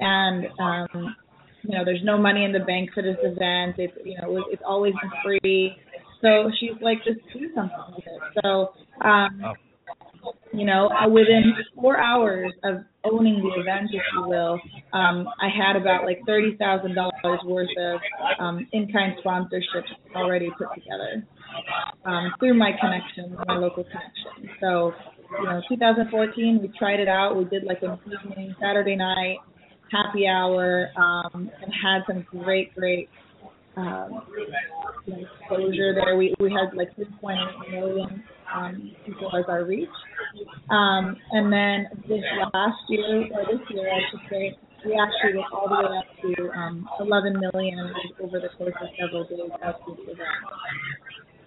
And 0.00 0.46
um, 0.60 1.16
you 1.62 1.76
know, 1.76 1.84
there's 1.84 2.02
no 2.04 2.16
money 2.18 2.44
in 2.44 2.52
the 2.52 2.60
bank 2.60 2.90
for 2.94 3.02
this 3.02 3.16
event. 3.22 3.76
It's 3.78 3.94
you 4.04 4.16
know, 4.20 4.44
it's 4.50 4.62
always 4.66 4.94
been 5.02 5.10
free. 5.22 5.76
So 6.20 6.50
she's 6.58 6.80
like, 6.80 6.98
just 7.04 7.20
do 7.32 7.46
something 7.54 7.94
with 7.94 8.04
it. 8.06 8.42
So 8.42 8.72
um, 9.06 9.42
Oh. 10.24 10.32
you 10.52 10.66
know, 10.66 10.88
uh, 10.88 11.08
within 11.08 11.54
four 11.76 11.96
hours 11.98 12.52
of 12.64 12.78
owning 13.04 13.40
the 13.40 13.60
event, 13.60 13.88
if 13.92 14.02
you 14.14 14.26
will, 14.26 14.60
um, 14.92 15.28
I 15.40 15.48
had 15.48 15.76
about 15.76 16.04
like 16.04 16.18
thirty 16.26 16.56
thousand 16.56 16.94
dollars 16.96 17.40
worth 17.44 17.68
of 17.78 18.00
um, 18.40 18.66
in-kind 18.72 19.14
sponsorships 19.24 19.90
already 20.16 20.50
put 20.58 20.68
together 20.74 21.24
um, 22.04 22.32
through 22.40 22.54
my 22.54 22.72
connections, 22.80 23.38
my 23.46 23.56
local 23.56 23.84
connections. 23.84 24.50
So, 24.60 24.92
you 25.40 25.44
know, 25.44 25.62
2014, 25.68 26.58
we 26.62 26.72
tried 26.78 27.00
it 27.00 27.08
out. 27.08 27.36
We 27.36 27.44
did 27.44 27.64
like 27.64 27.82
an 27.82 27.98
evening 28.06 28.54
Saturday 28.60 28.96
night 28.96 29.38
happy 29.90 30.26
hour 30.26 30.88
um, 30.96 31.50
and 31.62 31.72
had 31.72 32.02
some 32.06 32.26
great, 32.30 32.74
great 32.74 33.08
um, 33.76 34.22
exposure 35.06 35.94
there. 35.94 36.16
We 36.16 36.34
we 36.40 36.52
had 36.52 36.76
like 36.76 36.94
3.8 36.96 37.70
million 37.70 38.22
um, 38.54 38.92
people 39.06 39.30
as 39.36 39.44
our 39.48 39.64
reach. 39.64 39.88
Um, 40.70 41.16
and 41.32 41.52
then 41.52 41.86
this 42.08 42.22
last 42.52 42.78
year, 42.88 43.28
or 43.32 43.44
this 43.46 43.60
year, 43.70 43.88
I 43.88 44.00
should 44.10 44.20
say, 44.30 44.58
we 44.84 44.94
actually 44.94 45.38
went 45.38 45.52
all 45.52 45.68
the 45.68 45.74
way 45.74 45.98
up 45.98 46.06
to 46.22 46.58
um, 46.58 46.88
11 47.00 47.40
million 47.40 47.92
over 48.22 48.40
the 48.40 48.48
course 48.56 48.74
of 48.80 48.88
several 48.98 49.24
days 49.24 49.40
of 49.62 49.74
this 49.86 50.04
event. 50.04 50.28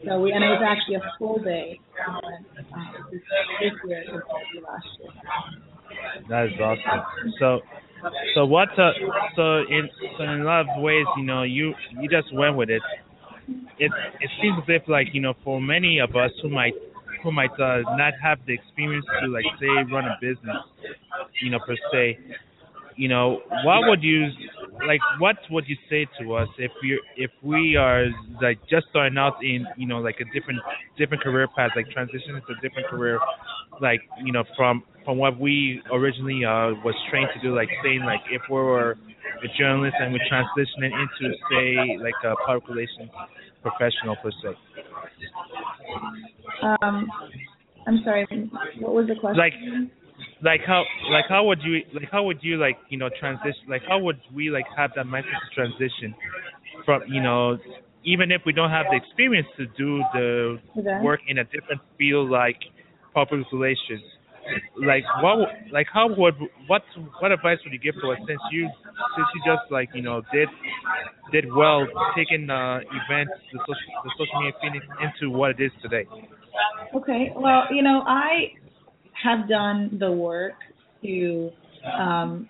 So 0.06 0.20
we, 0.20 0.32
and 0.32 0.44
it 0.44 0.48
was 0.48 0.64
actually 0.66 0.96
a 0.96 1.14
full 1.20 1.38
day 1.40 1.80
uh, 2.02 2.20
this 3.12 3.22
year 3.62 3.72
compared 3.80 4.08
to 4.08 4.62
last 4.66 4.86
year. 5.00 5.12
That 6.30 6.46
is 6.46 6.60
awesome. 6.60 7.34
So, 7.40 7.60
so 8.36 8.46
what? 8.46 8.70
Uh, 8.78 8.92
so 9.36 9.60
in 9.60 9.90
so 10.18 10.24
in 10.24 10.42
a 10.42 10.44
lot 10.44 10.62
of 10.62 10.82
ways, 10.82 11.06
you 11.18 11.24
know, 11.24 11.44
you 11.44 11.74
you 12.00 12.10
just 12.10 12.34
went 12.34 12.56
with 12.56 12.70
it. 12.70 12.82
It 13.80 13.92
it 14.20 14.30
seems 14.42 14.58
as 14.60 14.66
if 14.68 14.88
like 14.88 15.08
you 15.14 15.22
know, 15.22 15.34
for 15.44 15.62
many 15.62 16.00
of 16.00 16.16
us 16.16 16.32
who 16.42 16.50
might 16.50 16.74
who 17.24 17.32
might 17.32 17.52
uh, 17.60 17.82
not 17.98 18.14
have 18.22 18.40
the 18.48 18.54
experience 18.54 19.06
to 19.22 19.28
like 19.28 19.46
say 19.60 19.68
run 19.92 20.06
a 20.06 20.18
business, 20.22 20.58
you 21.42 21.52
know, 21.52 21.60
per 21.66 21.76
se, 21.92 22.18
you 22.96 23.08
know, 23.08 23.42
what 23.64 23.88
would 23.88 24.04
you 24.04 24.28
like? 24.86 25.02
What 25.20 25.38
would 25.50 25.66
you 25.68 25.78
say 25.90 26.08
to 26.20 26.36
us 26.36 26.48
if 26.58 26.72
you 26.84 27.02
if 27.18 27.32
we 27.44 27.76
are 27.76 28.06
like 28.42 28.60
just 28.70 28.88
starting 28.90 29.18
out 29.18 29.44
in 29.44 29.66
you 29.78 29.88
know 29.88 30.00
like 30.00 30.18
a 30.20 30.26
different 30.34 30.60
different 30.98 31.24
career 31.24 31.48
path, 31.56 31.72
like 31.76 31.88
transitioning 31.88 32.46
to 32.48 32.54
a 32.54 32.62
different 32.62 32.88
career, 32.88 33.20
like 33.82 34.02
you 34.24 34.32
know 34.32 34.44
from 34.56 34.84
from 35.04 35.18
what 35.18 35.40
we 35.40 35.82
originally 35.92 36.46
uh 36.46 36.78
was 36.86 36.96
trained 37.10 37.30
to 37.34 37.42
do, 37.42 37.56
like 37.56 37.70
saying 37.84 38.04
like 38.06 38.22
if 38.32 38.42
we 38.50 38.56
were 38.56 38.92
a 38.92 39.48
journalist 39.60 39.96
and 40.00 40.14
we're 40.14 40.20
transitioning 40.32 40.94
into 40.94 41.36
say 41.50 41.98
like 42.02 42.14
a 42.24 42.36
public 42.46 42.68
relations 42.70 43.10
professional 43.62 44.16
per 44.22 44.32
se. 44.42 44.56
Um, 46.82 47.10
I'm 47.88 48.00
sorry, 48.04 48.28
what 48.80 48.94
was 48.94 49.08
the 49.08 49.16
question? 49.16 49.38
Like 49.38 49.54
like 50.44 50.62
how 50.66 50.84
like 51.12 51.26
how 51.30 51.46
would 51.46 51.60
you 51.64 51.82
like 51.94 52.10
how 52.12 52.24
would 52.24 52.40
you 52.42 52.58
like 52.58 52.78
you 52.90 52.98
know 52.98 53.10
transition 53.20 53.66
like 53.68 53.82
how 53.88 54.00
would 54.00 54.20
we 54.34 54.50
like 54.50 54.66
have 54.76 54.92
that 54.96 55.06
mindset 55.06 55.38
to 55.50 55.56
transition 55.56 56.16
from 56.86 57.02
you 57.08 57.22
know 57.22 57.58
even 58.04 58.32
if 58.32 58.42
we 58.46 58.54
don't 58.54 58.70
have 58.70 58.86
the 58.90 58.98
experience 58.98 59.48
to 59.58 59.66
do 59.78 60.04
the 60.14 60.60
Okay. 60.78 61.04
work 61.04 61.20
in 61.28 61.38
a 61.38 61.44
different 61.46 61.82
field 61.98 62.30
like 62.30 62.58
public 63.14 63.46
relations 63.52 64.04
like 64.86 65.04
what 65.22 65.50
like 65.72 65.88
how 65.94 66.08
would 66.18 66.34
what 66.68 66.82
what 67.20 67.32
advice 67.32 67.58
would 67.64 67.72
you 67.74 67.80
give 67.80 67.94
to 68.02 68.12
us 68.12 68.18
since 68.28 68.42
you 68.52 68.68
since 69.16 69.28
you 69.36 69.42
just 69.46 69.72
like 69.72 69.90
you 69.94 70.02
know 70.02 70.22
did 70.34 70.50
did 71.32 71.46
well 71.54 71.86
taking 72.16 72.48
the 72.48 72.80
event 73.06 73.30
the 73.54 73.60
social 73.60 73.90
the 74.04 74.12
social 74.18 74.40
media 74.42 74.54
Phoenix 74.62 74.86
into 75.02 75.30
what 75.30 75.52
it 75.52 75.60
is 75.62 75.72
today 75.82 76.06
Okay. 76.94 77.32
Well, 77.36 77.64
you 77.72 77.82
know, 77.82 78.04
I 78.06 78.52
have 79.24 79.48
done 79.48 79.98
the 80.00 80.12
work 80.12 80.54
to 81.04 81.52
um 82.00 82.48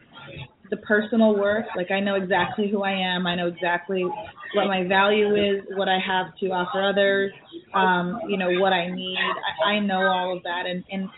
the 0.71 0.77
personal 0.77 1.35
work. 1.37 1.65
Like 1.75 1.91
I 1.91 1.99
know 1.99 2.15
exactly 2.15 2.69
who 2.71 2.81
I 2.83 2.93
am. 2.93 3.27
I 3.27 3.35
know 3.35 3.47
exactly 3.47 4.03
what 4.53 4.65
my 4.67 4.87
value 4.87 5.35
is, 5.35 5.63
what 5.75 5.87
I 5.87 5.99
have 5.99 6.27
to 6.39 6.47
offer 6.47 6.81
others, 6.81 7.31
um, 7.75 8.19
you 8.27 8.37
know, 8.37 8.49
what 8.59 8.73
I 8.73 8.89
need. 8.89 9.17
I, 9.65 9.75
I 9.75 9.79
know 9.79 10.01
all 10.01 10.35
of 10.35 10.43
that 10.43 10.63
and, 10.65 10.83
and 10.91 11.09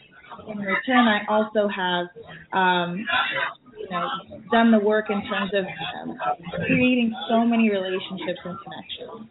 in 0.49 0.57
return 0.57 1.07
I 1.07 1.21
also 1.29 1.69
have 1.69 2.07
um 2.51 3.05
you 3.79 3.89
know, 3.89 4.07
done 4.51 4.71
the 4.71 4.79
work 4.79 5.05
in 5.09 5.21
terms 5.29 5.51
of 5.53 5.65
um, 6.01 6.17
creating 6.65 7.13
so 7.29 7.45
many 7.45 7.69
relationships 7.69 8.39
and 8.43 8.57
connections. 8.63 9.29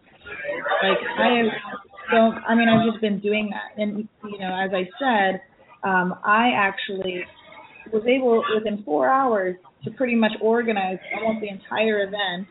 Like 0.83 0.99
I 1.19 1.29
have 1.39 1.53
so 2.11 2.17
I 2.17 2.55
mean, 2.55 2.69
I've 2.69 2.87
just 2.89 3.01
been 3.01 3.21
doing 3.21 3.51
that, 3.51 3.81
and 3.81 4.09
you 4.25 4.39
know, 4.39 4.55
as 4.55 4.71
I 4.75 4.87
said, 4.99 5.41
um, 5.83 6.15
I 6.25 6.51
actually 6.55 7.25
was 7.93 8.05
able 8.07 8.45
within 8.55 8.83
four 8.85 9.09
hours 9.09 9.57
to 9.85 9.91
pretty 9.93 10.15
much 10.15 10.33
organize 10.41 10.99
almost 11.19 11.41
the 11.41 11.49
entire 11.49 12.07
event 12.07 12.47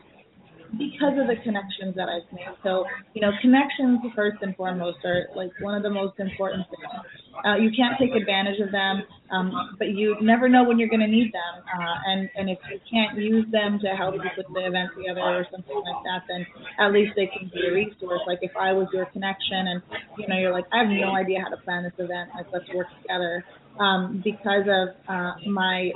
because 0.78 1.12
of 1.20 1.28
the 1.28 1.36
connections 1.44 1.94
that 1.96 2.08
I've 2.08 2.24
made. 2.32 2.48
So, 2.62 2.84
you 3.14 3.20
know, 3.20 3.30
connections 3.40 4.00
first 4.16 4.38
and 4.40 4.56
foremost 4.56 4.98
are 5.04 5.28
like 5.36 5.50
one 5.60 5.74
of 5.74 5.82
the 5.82 5.90
most 5.90 6.18
important 6.18 6.66
things. 6.68 7.04
Uh, 7.44 7.56
you 7.56 7.70
can't 7.76 7.96
take 7.98 8.14
advantage 8.14 8.60
of 8.60 8.70
them, 8.72 9.02
um, 9.32 9.76
but 9.78 9.88
you 9.96 10.16
never 10.20 10.48
know 10.48 10.64
when 10.64 10.78
you're 10.78 10.88
going 10.88 11.04
to 11.04 11.08
need 11.08 11.32
them. 11.32 11.64
Uh, 11.64 11.96
and 12.06 12.30
and 12.36 12.50
if 12.50 12.58
you 12.70 12.78
can't 12.88 13.18
use 13.18 13.46
them 13.50 13.80
to 13.80 13.88
help 13.96 14.14
you 14.14 14.30
put 14.36 14.46
the 14.52 14.66
event 14.66 14.90
together 14.96 15.20
or 15.20 15.46
something 15.50 15.76
like 15.76 16.02
that, 16.04 16.22
then 16.28 16.46
at 16.78 16.92
least 16.92 17.12
they 17.16 17.26
can 17.26 17.50
be 17.52 17.66
a 17.66 17.72
resource. 17.72 18.20
Like 18.26 18.40
if 18.42 18.52
I 18.56 18.72
was 18.72 18.86
your 18.92 19.06
connection, 19.06 19.76
and 19.76 19.82
you 20.18 20.28
know, 20.28 20.38
you're 20.38 20.52
like, 20.52 20.66
I 20.72 20.84
have 20.84 20.88
no 20.88 21.16
idea 21.16 21.40
how 21.40 21.48
to 21.48 21.60
plan 21.64 21.84
this 21.84 21.96
event. 21.98 22.30
Like 22.36 22.46
let's 22.52 22.68
work 22.74 22.86
together. 23.00 23.44
Um, 23.78 24.20
because 24.22 24.64
of 24.68 24.88
uh, 25.08 25.32
my 25.48 25.90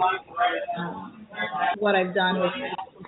um, 0.78 1.26
what 1.78 1.94
I've 1.94 2.14
done 2.14 2.40
with 2.40 2.52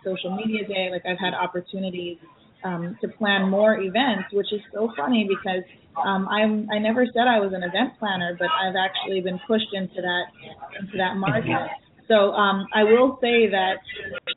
social 0.05 0.37
media 0.37 0.67
day, 0.69 0.89
like 0.93 1.03
I've 1.07 1.19
had 1.19 1.35
opportunities 1.35 2.19
um, 2.65 2.97
to 3.01 3.09
plan 3.09 3.49
more 3.49 3.81
events, 3.81 4.29
which 4.33 4.53
is 4.53 4.61
so 4.73 4.93
funny 4.97 5.29
because 5.29 5.63
um, 6.05 6.29
I'm 6.29 6.69
I 6.71 6.79
never 6.79 7.07
said 7.07 7.27
I 7.29 7.41
was 7.41 7.53
an 7.55 7.63
event 7.63 7.99
planner, 7.99 8.37
but 8.39 8.49
I've 8.49 8.77
actually 8.77 9.21
been 9.21 9.41
pushed 9.47 9.73
into 9.73 10.03
that 10.03 10.25
into 10.81 10.97
that 10.99 11.17
market. 11.17 11.71
So 12.09 12.33
um, 12.33 12.67
I 12.75 12.85
will 12.85 13.19
say 13.21 13.49
that 13.51 13.77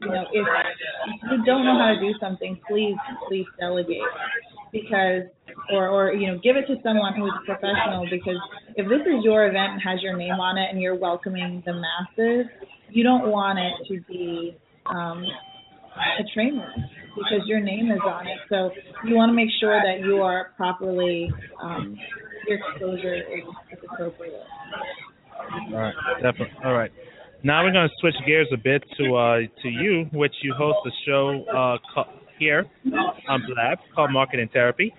you 0.01 0.07
know 0.07 0.25
if, 0.31 0.45
if 0.45 1.31
you 1.31 1.45
don't 1.45 1.65
know 1.65 1.77
how 1.77 1.93
to 1.93 1.99
do 1.99 2.13
something, 2.19 2.59
please 2.67 2.95
please 3.27 3.45
delegate 3.59 4.01
because 4.71 5.23
or 5.71 5.87
or 5.87 6.13
you 6.13 6.27
know 6.27 6.39
give 6.43 6.55
it 6.55 6.65
to 6.67 6.75
someone 6.83 7.13
who's 7.15 7.33
professional 7.45 8.07
because 8.09 8.39
if 8.75 8.87
this 8.87 9.01
is 9.01 9.23
your 9.23 9.47
event 9.47 9.73
and 9.73 9.81
has 9.81 10.01
your 10.01 10.15
name 10.15 10.39
on 10.39 10.57
it 10.57 10.69
and 10.71 10.81
you're 10.81 10.95
welcoming 10.95 11.61
the 11.65 11.73
masses, 11.73 12.45
you 12.89 13.03
don't 13.03 13.29
want 13.29 13.59
it 13.59 13.73
to 13.87 14.01
be 14.07 14.57
um, 14.85 15.23
a 16.19 16.23
train 16.33 16.57
wreck 16.57 16.89
because 17.15 17.45
your 17.45 17.59
name 17.59 17.91
is 17.91 17.99
on 18.05 18.27
it. 18.27 18.37
So 18.49 18.71
you 19.05 19.15
want 19.15 19.29
to 19.29 19.33
make 19.33 19.49
sure 19.59 19.81
that 19.81 20.05
you 20.05 20.21
are 20.21 20.51
properly 20.55 21.31
um, 21.61 21.97
your 22.47 22.57
exposure 22.57 23.15
is, 23.15 23.43
appropriate. 23.91 24.33
All 25.71 25.77
right, 25.77 25.93
definitely. 26.21 26.53
All 26.63 26.73
right. 26.73 26.91
Now 27.43 27.63
we're 27.63 27.71
going 27.71 27.89
to 27.89 27.95
switch 27.99 28.15
gears 28.25 28.47
a 28.53 28.57
bit 28.57 28.83
to 28.97 29.15
uh, 29.15 29.37
to 29.63 29.67
you, 29.67 30.05
which 30.13 30.33
you 30.43 30.53
host 30.55 30.77
a 30.85 30.91
show 31.07 31.43
uh, 31.51 32.03
here 32.41 32.65
on 33.29 33.43
Blab 33.47 33.77
called 33.93 34.11
Marketing 34.11 34.49
Therapy. 34.51 34.91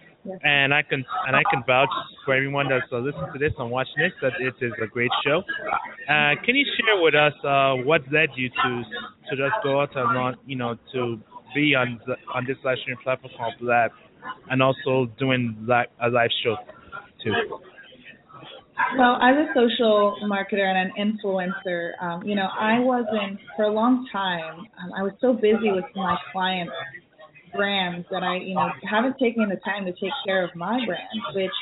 And 0.45 0.73
I 0.73 0.83
can 0.83 1.05
and 1.27 1.35
I 1.35 1.43
can 1.51 1.65
vouch 1.67 1.89
for 2.25 2.33
everyone 2.33 2.69
that's 2.69 2.87
uh, 2.93 2.99
listening 2.99 3.33
to 3.33 3.39
this 3.41 3.53
and 3.59 3.69
watching 3.69 3.99
this 3.99 4.13
that 4.23 4.35
it 4.39 4.55
is 4.65 4.73
a 4.81 4.87
great 4.87 5.11
show. 5.27 5.43
Uh, 6.09 6.39
can 6.45 6.55
you 6.55 6.65
share 6.79 7.03
with 7.03 7.17
us 7.17 7.33
uh, 7.45 7.75
what 7.83 8.03
led 8.13 8.29
you 8.37 8.49
to 8.49 8.71
to 9.29 9.33
just 9.37 9.57
go 9.65 9.81
out 9.81 9.91
and 9.97 10.17
on, 10.17 10.37
you 10.47 10.55
know 10.55 10.77
to 10.93 11.19
be 11.57 11.75
on 11.75 12.01
the, 12.07 12.15
on 12.33 12.47
this 12.47 12.57
live 12.65 12.79
streaming 12.83 13.03
platform 13.03 13.33
called 13.37 13.55
Blab, 13.61 13.91
and 14.49 14.63
also 14.63 15.11
doing 15.19 15.57
li- 15.69 15.91
a 16.01 16.09
live 16.09 16.31
show 16.45 16.55
too? 17.25 17.35
Well, 18.97 19.19
as 19.23 19.35
a 19.37 19.47
social 19.55 20.17
marketer 20.25 20.65
and 20.65 20.79
an 20.87 20.93
influencer, 20.99 21.93
um, 22.01 22.23
you 22.25 22.35
know, 22.35 22.49
I 22.59 22.79
wasn't 22.79 23.39
for 23.57 23.65
a 23.65 23.73
long 23.73 24.07
time. 24.13 24.61
Um, 24.61 24.93
I 24.97 25.03
was 25.03 25.13
so 25.21 25.33
busy 25.33 25.71
with 25.71 25.85
my 25.95 26.17
clients' 26.33 26.73
brands 27.55 28.07
that 28.11 28.23
I, 28.23 28.37
you 28.37 28.55
know, 28.55 28.71
haven't 28.89 29.19
taken 29.19 29.49
the 29.49 29.57
time 29.65 29.85
to 29.85 29.93
take 29.93 30.13
care 30.25 30.45
of 30.45 30.55
my 30.55 30.85
brand. 30.87 31.21
Which, 31.35 31.53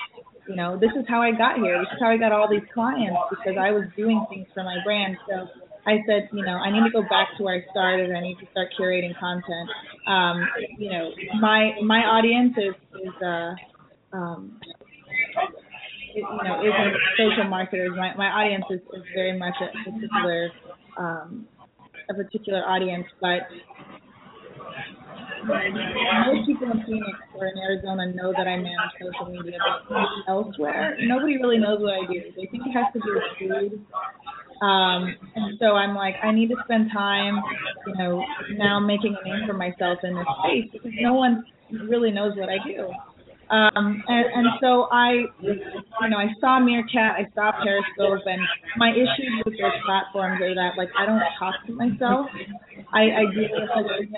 you 0.48 0.56
know, 0.56 0.78
this 0.78 0.90
is 0.96 1.04
how 1.08 1.20
I 1.20 1.32
got 1.32 1.56
here. 1.56 1.78
This 1.78 1.92
is 1.92 1.98
how 2.00 2.10
I 2.10 2.16
got 2.16 2.32
all 2.32 2.48
these 2.48 2.66
clients 2.72 3.18
because 3.30 3.54
I 3.60 3.70
was 3.70 3.84
doing 3.96 4.24
things 4.30 4.46
for 4.54 4.62
my 4.62 4.76
brand. 4.84 5.16
So 5.28 5.48
I 5.86 5.98
said, 6.06 6.28
you 6.32 6.44
know, 6.44 6.56
I 6.56 6.70
need 6.70 6.84
to 6.84 6.90
go 6.90 7.02
back 7.02 7.28
to 7.38 7.44
where 7.44 7.56
I 7.56 7.70
started. 7.70 8.14
I 8.14 8.20
need 8.20 8.38
to 8.40 8.46
start 8.50 8.68
curating 8.78 9.18
content. 9.18 9.68
Um, 10.06 10.46
you 10.78 10.90
know, 10.90 11.10
my 11.40 11.72
my 11.84 12.00
audience 12.04 12.54
is 12.58 12.74
is 13.00 13.22
uh, 13.22 13.54
um, 14.12 14.60
you 16.14 16.22
know, 16.22 16.60
isn't 16.60 16.96
social 17.16 17.44
marketers. 17.44 17.92
My 17.96 18.14
my 18.16 18.28
audience 18.28 18.64
is, 18.70 18.80
is 18.92 19.04
very 19.14 19.38
much 19.38 19.54
a 19.60 19.90
particular 19.90 20.50
um, 20.98 21.46
a 22.10 22.14
particular 22.14 22.60
audience, 22.66 23.06
but 23.20 23.48
most 25.50 26.46
people 26.46 26.70
in 26.70 26.84
Phoenix 26.86 27.18
or 27.34 27.46
in 27.46 27.58
Arizona 27.58 28.12
know 28.12 28.32
that 28.36 28.46
I 28.46 28.56
manage 28.56 28.94
social 29.00 29.32
media, 29.32 29.58
but 29.88 30.06
elsewhere, 30.28 30.96
nobody 31.02 31.36
really 31.36 31.58
knows 31.58 31.80
what 31.80 31.94
I 31.94 32.06
do. 32.06 32.20
They 32.36 32.46
think 32.50 32.66
it 32.66 32.72
has 32.72 32.92
to 32.94 33.00
do 33.00 33.14
with 33.14 33.30
food. 33.38 33.86
Um, 34.60 35.16
and 35.36 35.58
so 35.58 35.72
I'm 35.72 35.94
like, 35.94 36.14
I 36.22 36.32
need 36.32 36.48
to 36.48 36.56
spend 36.64 36.90
time, 36.92 37.40
you 37.86 37.94
know, 37.96 38.22
now 38.56 38.78
making 38.78 39.16
a 39.16 39.24
name 39.24 39.46
for 39.46 39.54
myself 39.54 39.98
in 40.02 40.14
this 40.14 40.26
space 40.44 40.68
because 40.72 40.92
no 41.00 41.14
one 41.14 41.44
really 41.88 42.10
knows 42.10 42.36
what 42.36 42.48
I 42.50 42.58
do. 42.64 42.92
Um, 43.50 44.02
and, 44.06 44.26
and 44.32 44.46
so 44.60 44.86
I, 44.92 45.26
you 45.40 46.08
know, 46.08 46.18
I 46.18 46.28
saw 46.40 46.60
Meerkat, 46.60 47.18
I 47.18 47.26
saw 47.34 47.50
Periscope, 47.50 48.22
and 48.26 48.40
my 48.76 48.92
issues 48.92 49.42
with 49.44 49.54
those 49.54 49.74
platforms 49.84 50.40
are 50.40 50.54
that 50.54 50.78
like 50.78 50.88
I 50.96 51.04
don't 51.04 51.20
talk 51.36 51.54
to 51.66 51.72
myself. 51.72 52.26
I, 52.92 53.02
I 53.02 53.24
do 53.34 53.46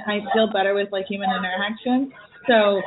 I 0.07 0.21
feel 0.33 0.53
better 0.53 0.75
with 0.75 0.89
like 0.93 1.07
human 1.07 1.31
interaction. 1.31 2.13
So 2.49 2.81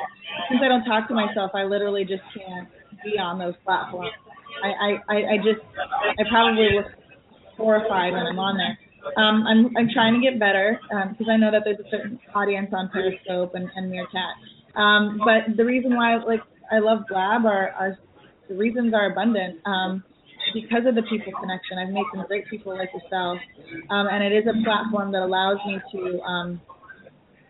since 0.49 0.61
I 0.63 0.67
don't 0.67 0.85
talk 0.85 1.07
to 1.07 1.13
myself, 1.13 1.51
I 1.53 1.63
literally 1.63 2.03
just 2.03 2.23
can't 2.35 2.67
be 3.03 3.17
on 3.19 3.39
those 3.39 3.53
platforms. 3.63 4.11
I, 4.63 4.97
I, 5.09 5.15
I 5.33 5.37
just 5.37 5.61
I 6.17 6.23
probably 6.29 6.69
look 6.75 6.85
horrified 7.57 8.13
when 8.13 8.25
I'm 8.25 8.39
on 8.39 8.57
there. 8.57 8.77
Um, 9.17 9.45
I'm 9.45 9.77
I'm 9.77 9.89
trying 9.93 10.13
to 10.15 10.21
get 10.21 10.39
better 10.39 10.79
because 10.89 11.27
um, 11.27 11.29
I 11.29 11.37
know 11.37 11.51
that 11.51 11.61
there's 11.63 11.79
a 11.79 11.89
certain 11.91 12.19
audience 12.33 12.69
on 12.73 12.89
Periscope 12.89 13.53
and, 13.53 13.69
and 13.75 13.91
Meerkat. 13.91 14.35
Um, 14.75 15.21
but 15.23 15.55
the 15.55 15.63
reason 15.63 15.95
why 15.95 16.17
like 16.17 16.41
I 16.71 16.79
love 16.79 17.03
Blab 17.07 17.45
are, 17.45 17.69
are 17.71 17.97
the 18.49 18.55
reasons 18.55 18.93
are 18.93 19.11
abundant. 19.11 19.59
Um, 19.65 20.03
because 20.55 20.87
of 20.87 20.95
the 20.95 21.03
people 21.03 21.35
connection, 21.35 21.77
I've 21.77 21.91
made 21.91 22.07
some 22.15 22.23
great 22.31 22.47
people 22.47 22.71
like 22.71 22.89
yourself, 22.95 23.37
um, 23.91 24.07
and 24.07 24.23
it 24.23 24.31
is 24.31 24.47
a 24.47 24.55
platform 24.63 25.11
that 25.11 25.21
allows 25.21 25.59
me 25.67 25.75
to 25.91 26.21
um, 26.23 26.61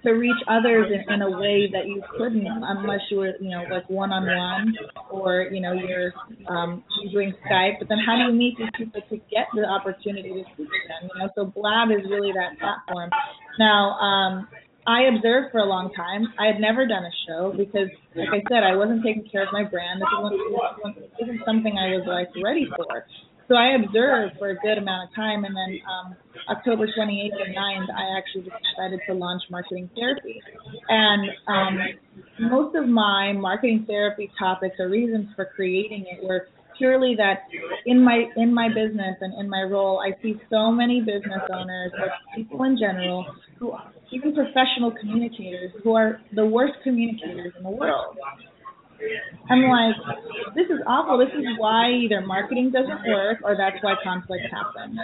to 0.05 0.11
reach 0.13 0.37
others 0.47 0.91
in, 0.93 1.13
in 1.13 1.21
a 1.21 1.29
way 1.29 1.69
that 1.71 1.87
you 1.87 2.01
couldn't 2.17 2.45
unless 2.45 3.01
you 3.09 3.17
were, 3.17 3.33
you 3.39 3.49
know, 3.49 3.63
like 3.69 3.89
one 3.89 4.11
on 4.11 4.25
one 4.25 4.75
or, 5.09 5.49
you 5.51 5.59
know, 5.59 5.73
you're 5.73 6.13
um 6.47 6.83
doing 7.11 7.33
Skype. 7.45 7.79
But 7.79 7.89
then 7.89 7.97
how 8.05 8.15
do 8.15 8.31
you 8.31 8.37
meet 8.37 8.55
these 8.57 8.69
people 8.77 9.01
to 9.09 9.17
get 9.33 9.47
the 9.55 9.65
opportunity 9.65 10.29
to 10.29 10.43
speak 10.53 10.69
to 10.69 10.87
them? 10.87 11.09
You 11.13 11.19
know, 11.19 11.29
so 11.35 11.45
Blab 11.45 11.89
is 11.89 12.05
really 12.09 12.31
that 12.33 12.59
platform. 12.59 13.09
Now, 13.57 13.97
um, 13.97 14.47
I 14.87 15.09
observed 15.09 15.51
for 15.51 15.59
a 15.59 15.65
long 15.65 15.91
time. 15.93 16.27
I 16.37 16.45
had 16.45 16.61
never 16.61 16.85
done 16.85 17.03
a 17.03 17.15
show 17.27 17.53
because, 17.57 17.89
like 18.15 18.29
I 18.29 18.41
said, 18.49 18.61
I 18.61 18.75
wasn't 18.75 19.03
taking 19.03 19.27
care 19.31 19.41
of 19.41 19.49
my 19.51 19.63
brand. 19.63 20.01
This 20.01 20.09
wasn't, 20.13 20.95
this 21.01 21.09
wasn't 21.19 21.41
something 21.45 21.73
I 21.77 21.97
was 21.97 22.05
like 22.05 22.29
ready 22.43 22.67
for. 22.75 23.05
So 23.47 23.55
I 23.55 23.75
observed 23.75 24.37
for 24.39 24.49
a 24.49 24.55
good 24.55 24.77
amount 24.77 25.09
of 25.09 25.15
time, 25.15 25.45
and 25.45 25.55
then 25.55 25.79
um, 25.85 26.15
October 26.49 26.87
28th 26.87 27.37
and 27.45 27.55
9th, 27.55 27.89
I 27.93 28.17
actually 28.17 28.49
just 28.49 28.57
decided 28.73 28.99
to 29.07 29.13
launch 29.13 29.43
marketing 29.51 29.89
therapy. 29.95 30.41
And 30.89 31.29
um, 31.47 31.79
most 32.49 32.75
of 32.75 32.87
my 32.87 33.33
marketing 33.33 33.85
therapy 33.87 34.31
topics 34.37 34.75
or 34.79 34.89
reasons 34.89 35.29
for 35.35 35.45
creating 35.55 36.05
it 36.11 36.25
were 36.25 36.47
purely 36.77 37.15
that 37.15 37.43
in 37.85 38.03
my 38.03 38.25
in 38.35 38.53
my 38.53 38.67
business 38.67 39.15
and 39.21 39.33
in 39.39 39.49
my 39.49 39.61
role, 39.61 40.01
I 40.01 40.19
see 40.21 40.35
so 40.49 40.71
many 40.71 40.99
business 40.99 41.41
owners 41.53 41.91
or 41.99 42.09
people 42.35 42.63
in 42.63 42.77
general 42.77 43.25
who 43.59 43.73
even 44.11 44.33
professional 44.33 44.91
communicators 44.99 45.71
who 45.83 45.95
are 45.95 46.21
the 46.33 46.45
worst 46.45 46.73
communicators 46.83 47.53
in 47.57 47.63
the 47.63 47.69
world. 47.69 48.17
I'm 49.49 49.61
like, 49.63 49.95
this 50.55 50.65
is 50.67 50.79
awful. 50.87 51.17
This 51.17 51.33
is 51.35 51.45
why 51.57 51.91
either 51.91 52.21
marketing 52.21 52.71
doesn't 52.71 53.05
work 53.07 53.37
or 53.43 53.55
that's 53.55 53.75
why 53.81 53.95
conflicts 54.03 54.47
happen. 54.51 54.97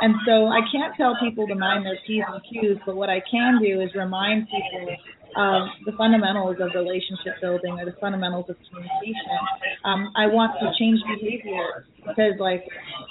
And 0.00 0.14
so 0.26 0.48
I 0.48 0.60
can't 0.72 0.96
tell 0.96 1.14
people 1.22 1.46
to 1.46 1.54
mind 1.54 1.84
their 1.84 1.98
P's 2.06 2.24
and 2.26 2.42
Q's, 2.50 2.78
but 2.86 2.96
what 2.96 3.10
I 3.10 3.22
can 3.30 3.60
do 3.62 3.80
is 3.80 3.90
remind 3.94 4.48
people 4.48 4.96
of 5.36 5.68
the 5.84 5.92
fundamentals 5.98 6.56
of 6.60 6.70
relationship 6.74 7.40
building 7.40 7.78
or 7.78 7.84
the 7.84 7.96
fundamentals 8.00 8.46
of 8.48 8.56
communication. 8.70 9.38
Um, 9.84 10.12
I 10.16 10.26
want 10.26 10.54
to 10.60 10.70
change 10.78 11.00
behavior 11.06 11.86
because, 12.06 12.38
like, 12.38 12.64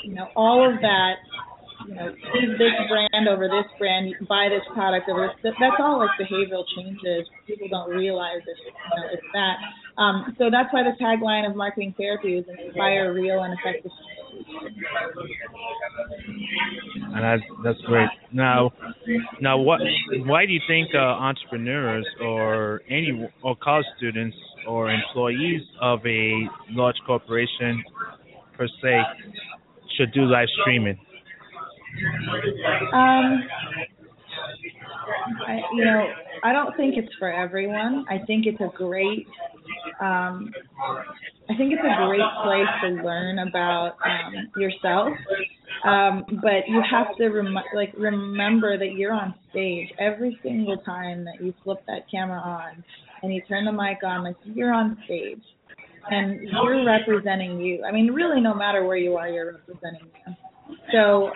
you 0.03 0.15
know, 0.15 0.27
all 0.35 0.63
of 0.67 0.79
that 0.81 1.15
you 1.87 1.95
know, 1.95 2.09
this 2.57 2.75
brand 2.89 3.27
over 3.27 3.47
this 3.47 3.69
brand, 3.79 4.13
buy 4.27 4.49
this 4.49 4.63
product 4.73 5.09
over 5.09 5.31
this. 5.43 5.53
That's 5.59 5.75
all 5.79 5.99
like 5.99 6.11
behavioral 6.19 6.63
changes. 6.75 7.27
People 7.47 7.67
don't 7.69 7.89
realize 7.89 8.41
it, 8.45 8.57
you 8.57 8.71
know, 8.71 9.07
it's 9.11 9.27
that. 9.33 9.55
Um, 10.01 10.35
so 10.37 10.49
that's 10.51 10.73
why 10.73 10.83
the 10.83 10.95
tagline 11.01 11.49
of 11.49 11.55
marketing 11.55 11.93
therapy 11.97 12.37
is 12.37 12.45
inspire 12.47 13.13
real 13.13 13.43
and 13.43 13.57
effective. 13.59 13.91
And 17.13 17.23
that's 17.23 17.43
that's 17.63 17.81
great. 17.81 18.09
Now, 18.31 18.71
now 19.39 19.57
what? 19.59 19.79
Why 20.25 20.45
do 20.45 20.53
you 20.53 20.61
think 20.67 20.89
uh, 20.95 20.97
entrepreneurs 20.97 22.05
or 22.21 22.81
any 22.89 23.29
or 23.43 23.55
college 23.57 23.85
students 23.97 24.35
or 24.67 24.91
employees 24.91 25.61
of 25.81 25.99
a 26.05 26.49
large 26.71 26.95
corporation 27.05 27.83
per 28.57 28.67
se 28.81 29.01
should 29.97 30.11
do 30.13 30.21
live 30.21 30.47
streaming? 30.61 30.97
Um, 32.93 33.43
I, 35.47 35.59
you 35.73 35.85
know, 35.85 36.05
I 36.43 36.53
don't 36.53 36.75
think 36.75 36.95
it's 36.97 37.13
for 37.19 37.31
everyone. 37.31 38.05
I 38.09 38.19
think 38.25 38.45
it's 38.45 38.59
a 38.61 38.69
great, 38.75 39.27
um, 40.01 40.51
I 41.49 41.55
think 41.57 41.73
it's 41.73 41.81
a 41.81 42.05
great 42.05 42.21
place 42.43 42.67
to 42.83 43.03
learn 43.03 43.39
about 43.39 43.97
um, 44.05 44.51
yourself. 44.57 45.09
Um, 45.85 46.23
but 46.41 46.67
you 46.67 46.81
have 46.89 47.15
to 47.17 47.29
rem- 47.29 47.55
like 47.75 47.93
remember 47.97 48.77
that 48.77 48.93
you're 48.93 49.13
on 49.13 49.33
stage 49.49 49.89
every 49.99 50.39
single 50.41 50.77
time 50.77 51.25
that 51.25 51.43
you 51.43 51.53
flip 51.63 51.79
that 51.87 52.09
camera 52.09 52.39
on 52.39 52.83
and 53.21 53.33
you 53.33 53.41
turn 53.47 53.65
the 53.65 53.71
mic 53.71 53.97
on. 54.03 54.23
Like 54.23 54.35
you're 54.45 54.73
on 54.73 54.97
stage 55.05 55.41
and 56.09 56.47
you're 56.49 56.85
representing 56.85 57.59
you. 57.59 57.83
I 57.83 57.91
mean, 57.91 58.11
really, 58.11 58.39
no 58.41 58.53
matter 58.53 58.85
where 58.85 58.97
you 58.97 59.15
are, 59.15 59.27
you're 59.27 59.53
representing 59.53 60.09
you. 60.27 60.33
So 60.91 61.31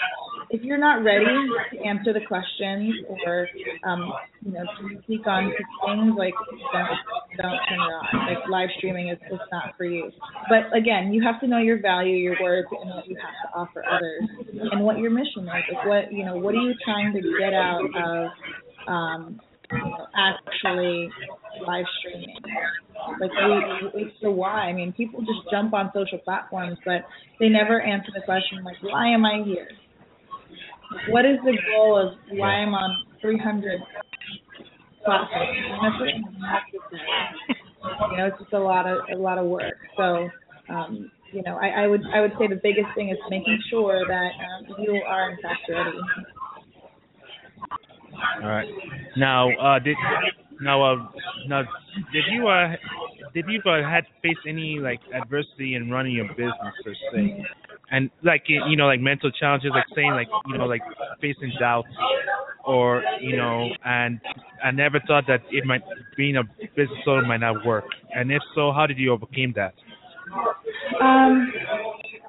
if 0.49 0.61
you're 0.63 0.77
not 0.77 1.03
ready 1.03 1.25
to 1.73 1.79
answer 1.81 2.13
the 2.13 2.25
questions 2.27 2.93
or 3.25 3.47
um, 3.85 4.11
you 4.45 4.51
know 4.53 4.63
to 4.63 5.01
speak 5.03 5.25
on 5.27 5.51
things 5.85 6.13
like 6.17 6.33
don't 6.71 6.97
don't 7.37 7.59
turn 7.67 7.79
it 7.79 7.93
on. 7.93 8.27
Like 8.27 8.49
live 8.49 8.69
streaming 8.77 9.09
is 9.09 9.17
just 9.29 9.43
not 9.51 9.75
for 9.77 9.85
you. 9.85 10.11
But 10.49 10.75
again, 10.75 11.13
you 11.13 11.23
have 11.23 11.39
to 11.41 11.47
know 11.47 11.59
your 11.59 11.81
value, 11.81 12.15
your 12.15 12.35
worth, 12.41 12.65
and 12.71 12.89
what 12.89 13.07
you 13.07 13.17
have 13.17 13.51
to 13.51 13.57
offer 13.57 13.83
others, 13.89 14.69
and 14.71 14.83
what 14.83 14.99
your 14.99 15.11
mission 15.11 15.43
is. 15.43 15.47
Like 15.47 15.85
what 15.85 16.11
you 16.11 16.25
know, 16.25 16.37
what 16.37 16.55
are 16.55 16.61
you 16.61 16.73
trying 16.83 17.13
to 17.13 17.21
get 17.39 17.53
out 17.53 17.81
of 17.95 18.29
um, 18.87 19.41
you 19.71 19.77
know, 19.77 20.07
actually 20.15 21.09
live 21.65 21.85
streaming? 21.99 22.35
Like 23.19 23.31
we, 23.31 24.01
it's 24.01 24.15
the 24.21 24.31
why. 24.31 24.69
I 24.69 24.73
mean, 24.73 24.93
people 24.93 25.19
just 25.21 25.49
jump 25.51 25.73
on 25.73 25.91
social 25.93 26.19
platforms, 26.19 26.77
but 26.85 27.03
they 27.39 27.49
never 27.49 27.81
answer 27.81 28.11
the 28.13 28.21
question 28.21 28.63
like, 28.63 28.77
why 28.81 29.09
am 29.13 29.25
I 29.25 29.43
here? 29.45 29.67
What 31.09 31.25
is 31.25 31.37
the 31.43 31.57
goal 31.71 31.97
of 31.97 32.13
why 32.37 32.49
I'm 32.49 32.73
on 32.73 33.05
300 33.21 33.81
platforms? 35.03 35.57
And 35.81 36.25
you 38.11 38.17
know, 38.17 38.27
it's 38.27 38.39
just 38.39 38.53
a 38.53 38.59
lot 38.59 38.87
of 38.87 38.99
a 39.13 39.17
lot 39.17 39.37
of 39.37 39.45
work. 39.47 39.75
So, 39.95 40.29
um, 40.69 41.11
you 41.31 41.41
know, 41.43 41.57
I, 41.57 41.83
I 41.83 41.87
would 41.87 42.01
I 42.13 42.21
would 42.21 42.31
say 42.39 42.47
the 42.47 42.59
biggest 42.61 42.87
thing 42.95 43.09
is 43.09 43.17
making 43.29 43.59
sure 43.69 44.05
that 44.07 44.31
um, 44.39 44.75
you 44.79 45.01
are 45.07 45.31
in 45.31 45.37
fact 45.41 45.59
ready. 45.69 45.97
All 48.41 48.49
right. 48.49 48.67
Now, 49.17 49.51
uh, 49.51 49.79
did 49.79 49.97
now 50.61 50.83
uh, 50.83 51.07
now 51.47 51.63
did 52.13 52.23
you 52.31 52.47
uh 52.47 52.75
did 53.33 53.45
you 53.47 53.61
uh, 53.69 53.87
had 53.87 54.05
face 54.21 54.37
any 54.47 54.79
like 54.79 54.99
adversity 55.13 55.75
in 55.75 55.89
running 55.89 56.13
your 56.13 56.27
business 56.29 56.73
per 56.83 56.93
se? 57.13 57.43
And 57.91 58.09
like 58.23 58.43
you 58.47 58.75
know 58.75 58.85
like 58.85 58.99
mental 58.99 59.31
challenges 59.31 59.71
like 59.73 59.85
saying 59.95 60.11
like 60.11 60.27
you 60.47 60.57
know 60.57 60.65
like 60.65 60.81
facing 61.21 61.51
doubts 61.59 61.87
or 62.65 63.03
you 63.21 63.37
know 63.37 63.69
and 63.85 64.19
i 64.63 64.71
never 64.71 64.99
thought 65.07 65.23
that 65.27 65.41
it 65.51 65.65
might 65.65 65.81
being 66.15 66.37
a 66.37 66.43
business 66.75 66.99
owner 67.07 67.25
might 67.25 67.37
not 67.39 67.65
work 67.65 67.85
and 68.13 68.31
if 68.31 68.41
so 68.55 68.71
how 68.71 68.85
did 68.85 68.97
you 68.97 69.11
overcome 69.11 69.53
that 69.55 69.73
um 71.01 71.51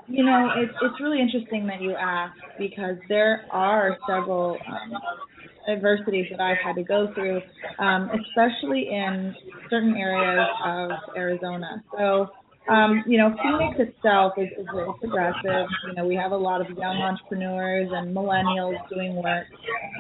you 0.07 0.25
know 0.25 0.51
it's 0.57 0.73
it's 0.83 1.01
really 1.01 1.21
interesting 1.21 1.67
that 1.67 1.81
you 1.81 1.95
ask 1.95 2.35
because 2.59 2.97
there 3.09 3.45
are 3.51 3.99
several 4.07 4.57
um 4.69 4.93
adversities 5.69 6.27
that 6.31 6.41
I've 6.41 6.57
had 6.65 6.77
to 6.77 6.83
go 6.83 7.13
through, 7.15 7.41
um, 7.79 8.11
especially 8.11 8.89
in 8.91 9.35
certain 9.71 9.95
areas 9.97 10.47
of 10.65 10.91
Arizona. 11.17 11.83
So 11.97 12.29
um, 12.69 13.05
you 13.07 13.19
know, 13.19 13.35
Phoenix 13.43 13.81
itself 13.81 14.35
is, 14.37 14.49
is 14.59 14.67
very 14.73 14.93
progressive. 15.01 15.67
You 15.89 15.95
know, 15.97 16.07
we 16.07 16.15
have 16.15 16.33
a 16.33 16.37
lot 16.37 16.61
of 16.61 16.69
young 16.77 16.97
entrepreneurs 16.97 17.89
and 17.93 18.15
millennials 18.15 18.77
doing 18.89 19.17
work. 19.17 19.47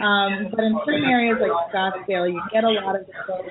Um, 0.02 0.48
but 0.50 0.64
in 0.64 0.78
certain 0.84 1.04
areas 1.04 1.38
like 1.40 1.52
Scottsdale, 1.72 2.30
you 2.30 2.40
get 2.52 2.64
a 2.64 2.70
lot 2.70 2.96
of 2.96 3.06
folks 3.26 3.48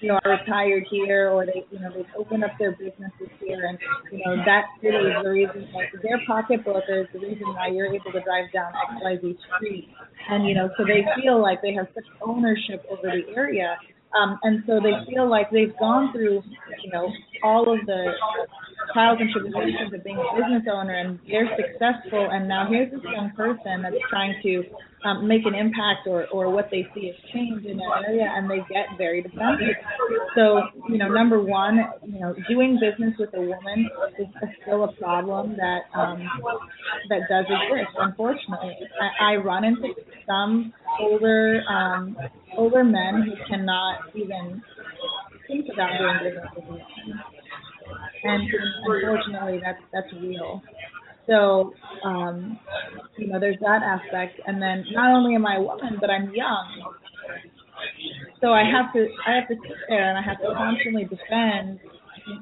you 0.00 0.08
know, 0.08 0.18
are 0.24 0.38
retired 0.38 0.84
here 0.90 1.30
or 1.30 1.44
they, 1.44 1.64
you 1.70 1.78
know, 1.80 1.90
they've 1.94 2.06
opened 2.16 2.44
up 2.44 2.52
their 2.58 2.72
businesses 2.72 3.28
here 3.40 3.66
and, 3.66 3.78
you 4.12 4.22
know, 4.24 4.36
that 4.44 4.66
city 4.80 4.96
is 4.96 5.22
the 5.22 5.30
reason, 5.30 5.68
like, 5.74 5.90
their 6.02 6.20
pocketbook 6.26 6.84
is 6.88 7.06
the 7.12 7.18
reason 7.18 7.46
why 7.48 7.68
you're 7.68 7.92
able 7.92 8.12
to 8.12 8.20
drive 8.22 8.50
down 8.52 8.72
XYZ 9.02 9.36
street. 9.56 9.88
And, 10.30 10.46
you 10.46 10.54
know, 10.54 10.70
so 10.76 10.84
they 10.84 11.04
feel 11.20 11.40
like 11.40 11.62
they 11.62 11.72
have 11.74 11.88
such 11.94 12.04
ownership 12.22 12.84
over 12.90 13.10
the 13.10 13.34
area 13.34 13.76
um, 14.16 14.38
and 14.42 14.62
so 14.66 14.80
they 14.80 14.92
feel 15.12 15.28
like 15.28 15.50
they've 15.50 15.76
gone 15.78 16.12
through, 16.12 16.42
you 16.82 16.90
know, 16.90 17.12
all 17.42 17.72
of 17.72 17.84
the 17.86 18.12
trials 18.92 19.18
and 19.20 19.30
tribulations 19.30 19.92
of 19.92 20.02
being 20.02 20.16
a 20.16 20.36
business 20.36 20.62
owner 20.72 20.94
and 20.94 21.18
they're 21.28 21.48
successful. 21.56 22.28
And 22.30 22.48
now 22.48 22.66
here's 22.68 22.90
this 22.90 23.02
young 23.04 23.30
person 23.36 23.82
that's 23.82 23.96
trying 24.08 24.34
to 24.42 24.64
um, 25.04 25.28
make 25.28 25.46
an 25.46 25.54
impact 25.54 26.06
or, 26.06 26.26
or 26.28 26.50
what 26.50 26.68
they 26.70 26.86
see 26.94 27.10
as 27.10 27.16
change 27.32 27.64
in 27.64 27.76
that 27.78 28.04
area 28.06 28.26
and 28.34 28.50
they 28.50 28.58
get 28.68 28.86
very 28.96 29.22
defensive. 29.22 29.76
So, 30.34 30.62
you 30.88 30.98
know, 30.98 31.08
number 31.08 31.40
one, 31.40 31.78
you 32.06 32.20
know, 32.20 32.34
doing 32.48 32.78
business 32.80 33.14
with 33.18 33.30
a 33.34 33.40
woman 33.40 33.88
is 34.18 34.26
still 34.62 34.84
a 34.84 34.92
problem 34.94 35.56
that 35.56 35.82
um, 35.98 36.26
that 37.08 37.20
does 37.28 37.44
exist, 37.44 37.96
unfortunately. 37.98 38.76
I, 39.00 39.34
I 39.34 39.36
run 39.36 39.64
into 39.64 39.94
some 40.26 40.72
older 41.00 41.62
um, 41.68 42.16
older 42.56 42.84
men 42.84 43.22
who 43.22 43.32
cannot 43.48 44.00
even 44.14 44.62
think 45.46 45.66
about 45.72 45.90
doing 45.98 46.18
business 46.24 46.46
with 46.56 46.64
women. 46.66 46.82
And 48.24 48.42
unfortunately 48.84 49.60
that's 49.64 49.80
that's 49.92 50.12
real. 50.20 50.62
So, 51.28 51.74
um, 52.04 52.58
you 53.16 53.28
know, 53.28 53.38
there's 53.38 53.58
that 53.60 53.82
aspect. 53.82 54.40
And 54.46 54.60
then 54.60 54.84
not 54.92 55.14
only 55.14 55.34
am 55.34 55.46
I 55.46 55.56
a 55.56 55.62
woman, 55.62 55.98
but 56.00 56.10
I'm 56.10 56.34
young. 56.34 56.94
So 58.40 58.52
I 58.52 58.64
have 58.64 58.92
to 58.94 59.06
I 59.26 59.34
have 59.34 59.48
to 59.48 59.54
sit 59.54 59.76
there 59.88 60.08
and 60.08 60.18
I 60.18 60.22
have 60.22 60.38
to 60.40 60.54
constantly 60.54 61.04
defend 61.04 61.80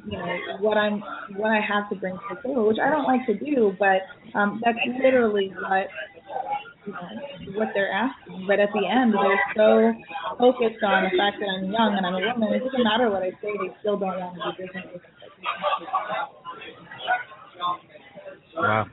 you 0.06 0.18
know 0.18 0.36
what 0.60 0.76
I'm 0.76 1.00
what 1.36 1.50
I 1.50 1.60
have 1.60 1.88
to 1.90 1.96
bring 1.96 2.14
to 2.14 2.34
the 2.34 2.48
table, 2.48 2.66
which 2.66 2.78
I 2.82 2.90
don't 2.90 3.04
like 3.04 3.26
to 3.26 3.34
do, 3.34 3.76
but 3.78 4.02
um, 4.38 4.60
that's 4.64 4.78
literally 5.02 5.52
what 5.60 5.88
you 6.86 6.92
know, 6.92 7.58
what 7.58 7.68
they're 7.74 7.92
asking. 7.92 8.44
But 8.46 8.60
at 8.60 8.70
the 8.72 8.86
end, 8.86 9.14
they're 9.14 9.40
so 9.56 9.92
focused 10.38 10.82
on 10.82 11.04
the 11.04 11.16
fact 11.16 11.38
that 11.40 11.48
I'm 11.48 11.70
young 11.70 11.94
and 11.96 12.06
I'm 12.06 12.14
a 12.14 12.20
woman. 12.20 12.54
It 12.54 12.64
doesn't 12.64 12.84
matter 12.84 13.10
what 13.10 13.22
I 13.22 13.30
say; 13.42 13.52
they 13.56 13.74
still 13.80 13.98
don't 13.98 14.18
want 14.18 14.36
to 14.36 14.62
do 14.62 14.66
business 14.66 14.84
with 14.92 15.02
me. 15.02 15.08
Wow. 18.56 18.86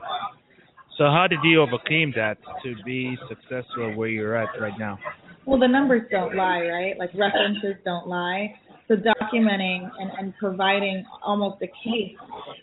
So 0.98 1.04
how 1.04 1.26
did 1.28 1.40
you 1.42 1.60
overcome 1.60 2.12
that 2.16 2.36
to 2.62 2.74
be 2.84 3.16
successful 3.28 3.96
where 3.96 4.08
you're 4.08 4.36
at 4.36 4.48
right 4.60 4.78
now? 4.78 4.98
Well, 5.44 5.58
the 5.58 5.68
numbers 5.68 6.02
don't 6.10 6.34
lie, 6.34 6.60
right? 6.60 6.94
Like 6.98 7.10
references 7.14 7.74
don't 7.84 8.06
lie. 8.06 8.54
So 8.86 8.94
documenting 8.96 9.90
and, 9.98 10.10
and 10.18 10.34
providing 10.38 11.04
almost 11.24 11.62
a 11.62 11.66
case 11.66 12.16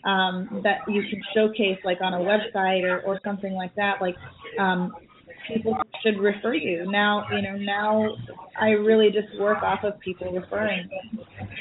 um, 0.04 0.62
that 0.62 0.78
you 0.88 1.02
can 1.02 1.20
showcase, 1.34 1.78
like 1.84 1.98
on 2.00 2.14
a 2.14 2.18
website 2.18 2.84
or, 2.84 3.00
or 3.00 3.20
something 3.24 3.52
like 3.54 3.74
that, 3.74 3.94
like 4.00 4.14
um, 4.58 4.92
people 5.48 5.76
should 6.04 6.18
refer 6.18 6.54
you. 6.54 6.90
Now, 6.90 7.26
you 7.30 7.42
know, 7.42 7.56
now 7.56 8.16
I 8.60 8.70
really 8.70 9.08
just 9.10 9.38
work 9.40 9.62
off 9.62 9.80
of 9.84 9.98
people 10.00 10.32
referring. 10.32 10.88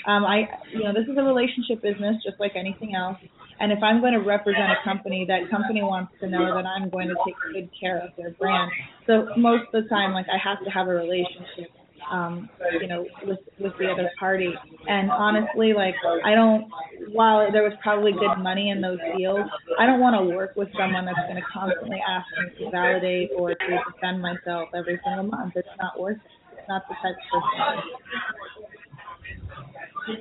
Um, 0.07 0.23
I, 0.25 0.43
you 0.71 0.83
know, 0.83 0.93
this 0.93 1.09
is 1.11 1.17
a 1.17 1.23
relationship 1.23 1.81
business, 1.81 2.15
just 2.23 2.39
like 2.39 2.53
anything 2.55 2.95
else. 2.95 3.17
And 3.61 3.71
if 3.71 3.83
I'm 3.83 4.01
going 4.01 4.13
to 4.13 4.19
represent 4.19 4.71
a 4.71 4.77
company, 4.83 5.23
that 5.27 5.49
company 5.51 5.83
wants 5.83 6.11
to 6.19 6.27
know 6.27 6.55
that 6.55 6.65
I'm 6.65 6.89
going 6.89 7.07
to 7.09 7.15
take 7.23 7.35
good 7.53 7.69
care 7.79 7.99
of 7.99 8.09
their 8.17 8.31
brand. 8.31 8.71
So 9.05 9.27
most 9.37 9.65
of 9.71 9.83
the 9.83 9.89
time, 9.89 10.13
like 10.13 10.25
I 10.33 10.37
have 10.41 10.63
to 10.65 10.71
have 10.71 10.87
a 10.87 10.91
relationship, 10.91 11.69
um, 12.09 12.49
you 12.81 12.87
know, 12.87 13.05
with 13.23 13.37
with 13.59 13.73
the 13.77 13.85
other 13.91 14.09
party. 14.19 14.51
And 14.87 15.11
honestly, 15.11 15.73
like 15.73 15.93
I 16.25 16.33
don't. 16.33 16.65
While 17.13 17.51
there 17.51 17.61
was 17.61 17.73
probably 17.83 18.13
good 18.13 18.37
money 18.41 18.71
in 18.71 18.81
those 18.81 18.99
deals, 19.15 19.45
I 19.77 19.85
don't 19.85 19.99
want 19.99 20.15
to 20.17 20.35
work 20.35 20.55
with 20.55 20.69
someone 20.77 21.05
that's 21.05 21.19
going 21.29 21.35
to 21.35 21.47
constantly 21.53 22.01
ask 22.01 22.25
me 22.41 22.65
to 22.65 22.71
validate 22.71 23.29
or 23.37 23.53
to 23.53 23.79
defend 23.93 24.21
myself 24.23 24.69
every 24.73 24.99
single 25.05 25.25
month. 25.25 25.53
It's 25.55 25.67
not 25.79 25.99
worth 25.99 26.17
it. 26.17 26.57
It's 26.57 26.67
not 26.67 26.81
the 26.89 26.95
type 26.95 27.15
of 27.33 27.43
person. 27.53 27.83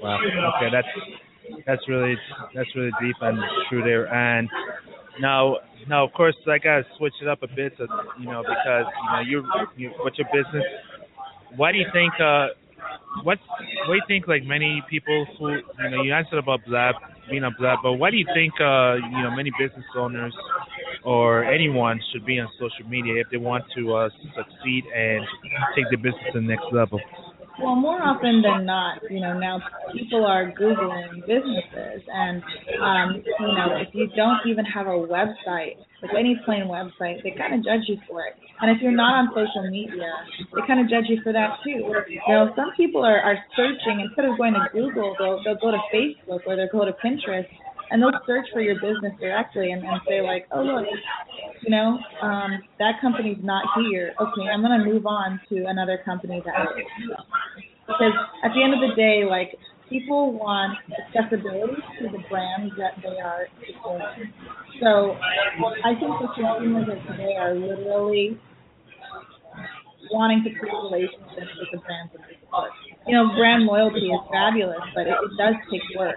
Wow. 0.02 0.20
Okay, 0.56 0.68
that's 0.70 0.88
that's 1.66 1.82
really 1.88 2.16
that's 2.54 2.68
really 2.76 2.90
deep 3.00 3.16
and 3.20 3.38
true 3.68 3.82
there. 3.82 4.12
And 4.12 4.48
now 5.20 5.56
now 5.88 6.04
of 6.04 6.12
course 6.12 6.36
I 6.46 6.58
gotta 6.58 6.84
switch 6.98 7.14
it 7.22 7.28
up 7.28 7.42
a 7.42 7.48
bit, 7.48 7.72
so, 7.78 7.86
you 8.18 8.26
know, 8.26 8.42
because 8.42 8.86
you 9.02 9.12
know 9.12 9.20
you 9.20 9.44
you 9.76 9.90
what's 10.02 10.18
your 10.18 10.28
business? 10.32 10.64
Why 11.56 11.72
do 11.72 11.78
you 11.78 11.86
think 11.92 12.12
uh 12.20 12.48
what's 13.22 13.42
what 13.86 13.94
do 13.94 13.94
you 13.94 14.02
think 14.08 14.28
like 14.28 14.44
many 14.44 14.82
people 14.88 15.26
who 15.38 15.50
you 15.52 15.90
know 15.90 16.02
you 16.02 16.12
answered 16.12 16.38
about 16.38 16.60
blab 16.66 16.94
being 17.30 17.44
a 17.44 17.50
blab, 17.58 17.78
but 17.82 17.94
why 17.94 18.10
do 18.10 18.16
you 18.16 18.26
think 18.34 18.52
uh 18.60 18.94
you 18.94 19.22
know 19.22 19.30
many 19.34 19.50
business 19.58 19.84
owners 19.96 20.34
or 21.04 21.44
anyone 21.44 22.00
should 22.12 22.24
be 22.26 22.38
on 22.40 22.48
social 22.58 22.88
media 22.88 23.20
if 23.20 23.26
they 23.30 23.36
want 23.36 23.64
to 23.76 23.94
uh 23.94 24.08
succeed 24.36 24.84
and 24.94 25.24
take 25.76 25.84
their 25.90 25.98
business 25.98 26.24
to 26.32 26.40
the 26.40 26.46
next 26.46 26.66
level? 26.72 27.00
Well, 27.58 27.74
more 27.74 28.00
often 28.02 28.42
than 28.42 28.64
not, 28.64 29.02
you 29.10 29.20
know, 29.20 29.38
now 29.38 29.60
people 29.92 30.24
are 30.24 30.52
Googling 30.52 31.20
businesses, 31.26 32.02
and 32.08 32.42
um, 32.80 33.22
you 33.40 33.52
know, 33.52 33.76
if 33.76 33.88
you 33.92 34.08
don't 34.16 34.40
even 34.46 34.64
have 34.64 34.86
a 34.86 34.96
website, 34.96 35.76
like 36.00 36.12
any 36.18 36.40
plain 36.44 36.64
website, 36.64 37.22
they 37.22 37.34
kind 37.36 37.54
of 37.54 37.64
judge 37.64 37.84
you 37.88 37.98
for 38.08 38.22
it. 38.22 38.34
And 38.60 38.70
if 38.74 38.80
you're 38.82 38.92
not 38.92 39.14
on 39.14 39.28
social 39.34 39.70
media, 39.70 40.08
they 40.54 40.62
kind 40.66 40.80
of 40.80 40.88
judge 40.88 41.04
you 41.08 41.20
for 41.22 41.32
that 41.32 41.58
too. 41.64 41.84
You 42.08 42.20
know, 42.28 42.52
some 42.56 42.72
people 42.76 43.04
are, 43.04 43.20
are 43.20 43.36
searching 43.56 44.00
instead 44.00 44.24
of 44.24 44.38
going 44.38 44.54
to 44.54 44.64
Google, 44.72 45.16
they'll 45.18 45.42
they'll 45.44 45.60
go 45.60 45.70
to 45.70 45.80
Facebook 45.92 46.40
or 46.46 46.56
they'll 46.56 46.72
go 46.72 46.84
to 46.84 46.92
Pinterest 47.04 47.48
and 47.90 48.02
they'll 48.02 48.12
search 48.26 48.46
for 48.52 48.60
your 48.60 48.76
business 48.76 49.12
directly 49.20 49.72
and, 49.72 49.82
and 49.84 50.00
say 50.08 50.20
like, 50.20 50.46
oh 50.52 50.62
look, 50.62 50.86
you 51.62 51.70
know, 51.70 51.98
um, 52.22 52.62
that 52.78 53.00
company's 53.00 53.38
not 53.42 53.64
here. 53.76 54.12
Okay, 54.20 54.48
I'm 54.48 54.62
gonna 54.62 54.84
move 54.84 55.06
on 55.06 55.40
to 55.48 55.64
another 55.66 55.98
company 56.04 56.42
that 56.44 56.66
is. 56.78 57.10
Because 57.86 58.12
at 58.44 58.52
the 58.54 58.62
end 58.62 58.74
of 58.74 58.80
the 58.88 58.94
day, 58.94 59.24
like 59.28 59.58
people 59.88 60.32
want 60.32 60.78
accessibility 61.14 61.82
to 61.98 62.08
the 62.08 62.22
brands 62.30 62.72
that 62.78 62.94
they 63.02 63.18
are 63.18 63.48
supporting. 63.66 64.32
So 64.80 65.16
I 65.84 65.94
think 65.98 66.14
the 66.22 66.28
consumers 66.34 66.88
of 66.88 67.02
today 67.10 67.34
are 67.36 67.54
literally 67.54 68.38
wanting 70.12 70.44
to 70.44 70.50
create 70.58 70.74
relationships 70.74 71.52
with 71.58 71.68
the 71.72 71.78
brands 71.78 72.12
that 72.12 72.22
they 72.28 72.38
support. 72.40 72.70
You 73.06 73.16
know, 73.16 73.34
brand 73.34 73.64
loyalty 73.64 74.06
is 74.06 74.20
fabulous, 74.30 74.80
but 74.94 75.06
it, 75.06 75.14
it 75.14 75.32
does 75.38 75.54
take 75.70 75.82
work. 75.98 76.16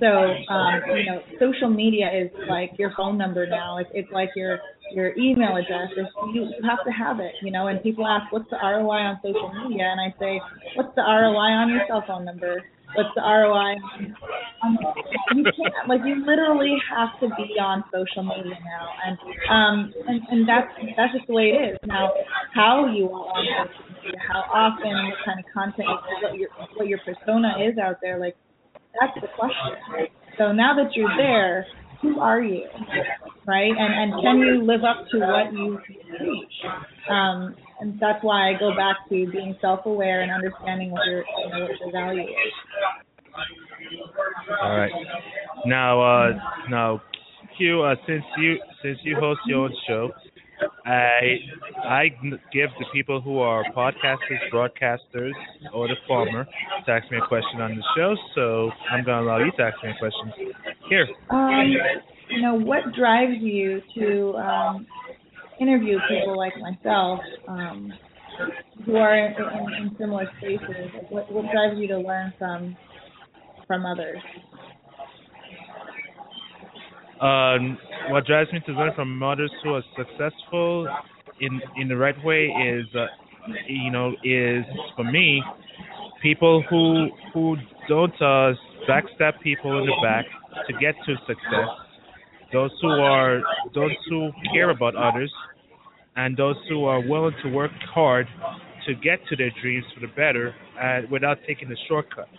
So, 0.00 0.06
um, 0.52 0.80
you 0.94 1.06
know, 1.06 1.20
social 1.40 1.70
media 1.70 2.08
is 2.12 2.30
like 2.48 2.72
your 2.78 2.92
phone 2.96 3.18
number 3.18 3.46
now. 3.46 3.78
It's, 3.78 3.90
it's 3.94 4.12
like 4.12 4.30
your 4.36 4.58
your 4.92 5.16
email 5.18 5.56
address. 5.56 5.88
It's, 5.96 6.08
you, 6.32 6.48
have 6.64 6.84
to 6.84 6.90
have 6.92 7.20
it, 7.20 7.32
you 7.42 7.50
know. 7.50 7.66
And 7.66 7.82
people 7.82 8.06
ask, 8.06 8.30
"What's 8.32 8.48
the 8.50 8.56
ROI 8.56 9.16
on 9.16 9.20
social 9.22 9.50
media?" 9.64 9.84
And 9.90 10.00
I 10.00 10.14
say, 10.18 10.40
"What's 10.76 10.94
the 10.94 11.02
ROI 11.02 11.52
on 11.56 11.70
your 11.70 11.80
cell 11.88 12.04
phone 12.06 12.24
number?" 12.24 12.62
what's 12.94 13.10
the 13.14 13.20
ROI? 13.20 13.74
You 15.34 15.44
can't 15.44 15.88
like 15.88 16.00
you 16.04 16.24
literally 16.26 16.76
have 16.90 17.08
to 17.20 17.28
be 17.36 17.58
on 17.60 17.84
social 17.92 18.22
media 18.22 18.56
now, 18.64 18.88
and 19.04 19.18
um, 19.50 19.94
and 20.06 20.20
and 20.30 20.48
that's 20.48 20.68
that's 20.96 21.12
just 21.12 21.26
the 21.26 21.34
way 21.34 21.52
it 21.54 21.72
is 21.72 21.78
now. 21.86 22.10
How 22.54 22.86
you 22.92 23.06
are 23.10 23.28
on 23.28 23.68
social 23.68 23.87
media, 24.08 24.20
how 24.26 24.40
often, 24.52 24.90
what 24.90 25.18
kind 25.24 25.38
of 25.38 25.44
content, 25.52 25.88
what 26.22 26.36
your 26.36 26.48
what 26.76 26.88
your 26.88 26.98
persona 27.04 27.54
is 27.60 27.78
out 27.78 27.96
there, 28.02 28.18
like 28.18 28.36
that's 29.00 29.14
the 29.20 29.28
question. 29.38 30.08
So 30.38 30.52
now 30.52 30.74
that 30.76 30.94
you're 30.94 31.16
there, 31.16 31.66
who 32.00 32.20
are 32.20 32.40
you, 32.40 32.64
right? 33.46 33.72
And 33.76 34.12
and 34.12 34.22
can 34.22 34.38
you 34.38 34.62
live 34.64 34.84
up 34.84 35.06
to 35.12 35.18
what 35.18 35.52
you 35.52 35.78
preach? 36.18 36.52
Um, 37.10 37.54
and 37.80 37.98
that's 38.00 38.22
why 38.22 38.50
I 38.50 38.58
go 38.58 38.74
back 38.74 38.96
to 39.08 39.30
being 39.30 39.56
self-aware 39.60 40.22
and 40.22 40.30
understanding 40.30 40.90
what 40.90 41.06
your 41.06 41.24
you 41.44 41.50
know, 41.50 41.66
what 41.66 41.80
your 41.80 41.92
value 41.92 42.22
is. 42.22 42.52
All 44.62 44.76
right. 44.76 44.92
Now, 45.66 46.00
uh, 46.00 46.32
now, 46.70 47.02
Q, 47.56 47.82
uh, 47.82 47.94
since 48.06 48.24
you 48.38 48.56
since 48.82 48.98
you 49.02 49.16
host 49.18 49.40
your 49.46 49.64
own 49.64 49.74
show, 49.86 50.10
I 50.86 51.38
I 51.84 52.08
give 52.52 52.70
the 52.78 52.86
people 52.92 53.20
who 53.20 53.38
are 53.38 53.64
podcasters, 53.76 54.40
broadcasters, 54.52 55.32
or 55.72 55.88
the 55.88 55.96
farmer 56.06 56.46
to 56.86 56.90
ask 56.90 57.10
me 57.10 57.18
a 57.18 57.26
question 57.26 57.60
on 57.60 57.76
the 57.76 57.82
show. 57.96 58.14
So 58.34 58.70
I'm 58.90 59.04
going 59.04 59.18
to 59.18 59.24
allow 59.24 59.38
you 59.38 59.52
to 59.56 59.62
ask 59.62 59.82
me 59.82 59.90
a 59.90 59.98
question. 59.98 60.32
Here. 60.88 61.06
Um, 61.30 61.72
you 62.30 62.42
know, 62.42 62.54
what 62.54 62.94
drives 62.96 63.40
you 63.40 63.80
to 63.96 64.34
um, 64.36 64.86
interview 65.60 65.98
people 66.08 66.36
like 66.36 66.52
myself 66.58 67.20
um, 67.48 67.92
who 68.84 68.96
are 68.96 69.16
in, 69.16 69.32
in, 69.32 69.84
in 69.84 69.96
similar 69.98 70.30
spaces? 70.38 70.90
Like 70.94 71.10
what, 71.10 71.32
what 71.32 71.44
drives 71.52 71.78
you 71.78 71.88
to 71.88 71.98
learn 71.98 72.32
from 72.38 72.76
from 73.66 73.84
others? 73.84 74.18
Um, 77.20 77.78
what 78.10 78.26
drives 78.26 78.52
me 78.52 78.60
to 78.66 78.72
learn 78.72 78.92
from 78.94 79.22
others 79.22 79.50
who 79.62 79.74
are 79.74 79.82
successful 79.96 80.86
in 81.40 81.60
in 81.76 81.88
the 81.88 81.96
right 81.96 82.16
way 82.24 82.46
is, 82.46 82.86
uh, 82.94 83.06
you 83.66 83.90
know, 83.90 84.12
is 84.24 84.64
for 84.94 85.04
me, 85.04 85.42
people 86.22 86.62
who 86.70 87.08
who 87.32 87.56
don't 87.88 88.14
uh, 88.22 88.52
backstab 88.88 89.40
people 89.42 89.78
in 89.78 89.86
the 89.86 89.96
back 90.02 90.24
to 90.66 90.72
get 90.74 90.94
to 91.06 91.14
success. 91.26 91.68
Those 92.52 92.70
who 92.80 92.88
are 92.88 93.40
those 93.74 93.96
who 94.08 94.30
care 94.52 94.70
about 94.70 94.94
others, 94.94 95.32
and 96.16 96.36
those 96.36 96.56
who 96.68 96.84
are 96.84 97.00
willing 97.00 97.34
to 97.42 97.48
work 97.50 97.72
hard 97.94 98.26
to 98.88 98.94
get 98.94 99.18
to 99.28 99.36
their 99.36 99.50
dreams 99.60 99.84
for 99.94 100.00
the 100.00 100.12
better 100.16 100.54
uh, 100.80 101.02
without 101.10 101.36
taking 101.46 101.68
the 101.68 101.76
shortcuts. 101.86 102.30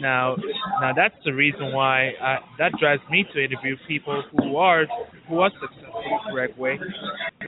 Now, 0.00 0.36
now 0.80 0.92
that's 0.92 1.14
the 1.24 1.32
reason 1.32 1.72
why 1.72 2.10
I, 2.20 2.38
that 2.58 2.72
drives 2.80 3.02
me 3.08 3.24
to 3.32 3.44
interview 3.44 3.76
people 3.86 4.24
who 4.32 4.56
are 4.56 4.84
who 5.28 5.38
are 5.38 5.50
successful 5.60 6.02
the 6.02 6.32
correct 6.32 6.58
way, 6.58 6.78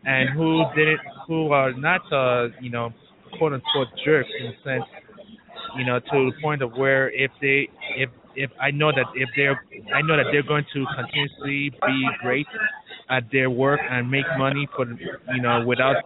and 0.05 0.31
who 0.31 0.62
didn't, 0.77 1.00
who 1.27 1.50
are 1.50 1.72
not, 1.72 2.00
uh, 2.12 2.48
you 2.61 2.70
know, 2.70 2.92
quote 3.37 3.53
unquote 3.53 3.88
jerks 4.05 4.31
in 4.38 4.46
the 4.46 4.57
sense, 4.62 4.88
you 5.77 5.85
know, 5.85 5.98
to 5.98 6.31
the 6.31 6.33
point 6.40 6.62
of 6.62 6.72
where 6.72 7.11
if 7.11 7.33
they, 7.42 7.68
if 7.96 8.11
if 8.37 8.50
I 8.61 8.70
know 8.70 8.92
that 8.92 9.07
if 9.16 9.29
they're, 9.37 9.61
I 9.92 10.03
know 10.03 10.16
that 10.16 10.27
they're 10.31 10.46
going 10.46 10.64
to 10.72 10.85
continuously 10.94 11.70
be 11.85 12.09
great 12.22 12.46
at 13.11 13.24
their 13.33 13.50
work 13.50 13.81
and 13.90 14.09
make 14.09 14.27
money 14.38 14.68
for, 14.77 14.87
you 14.87 15.42
know, 15.42 15.64
without 15.66 15.96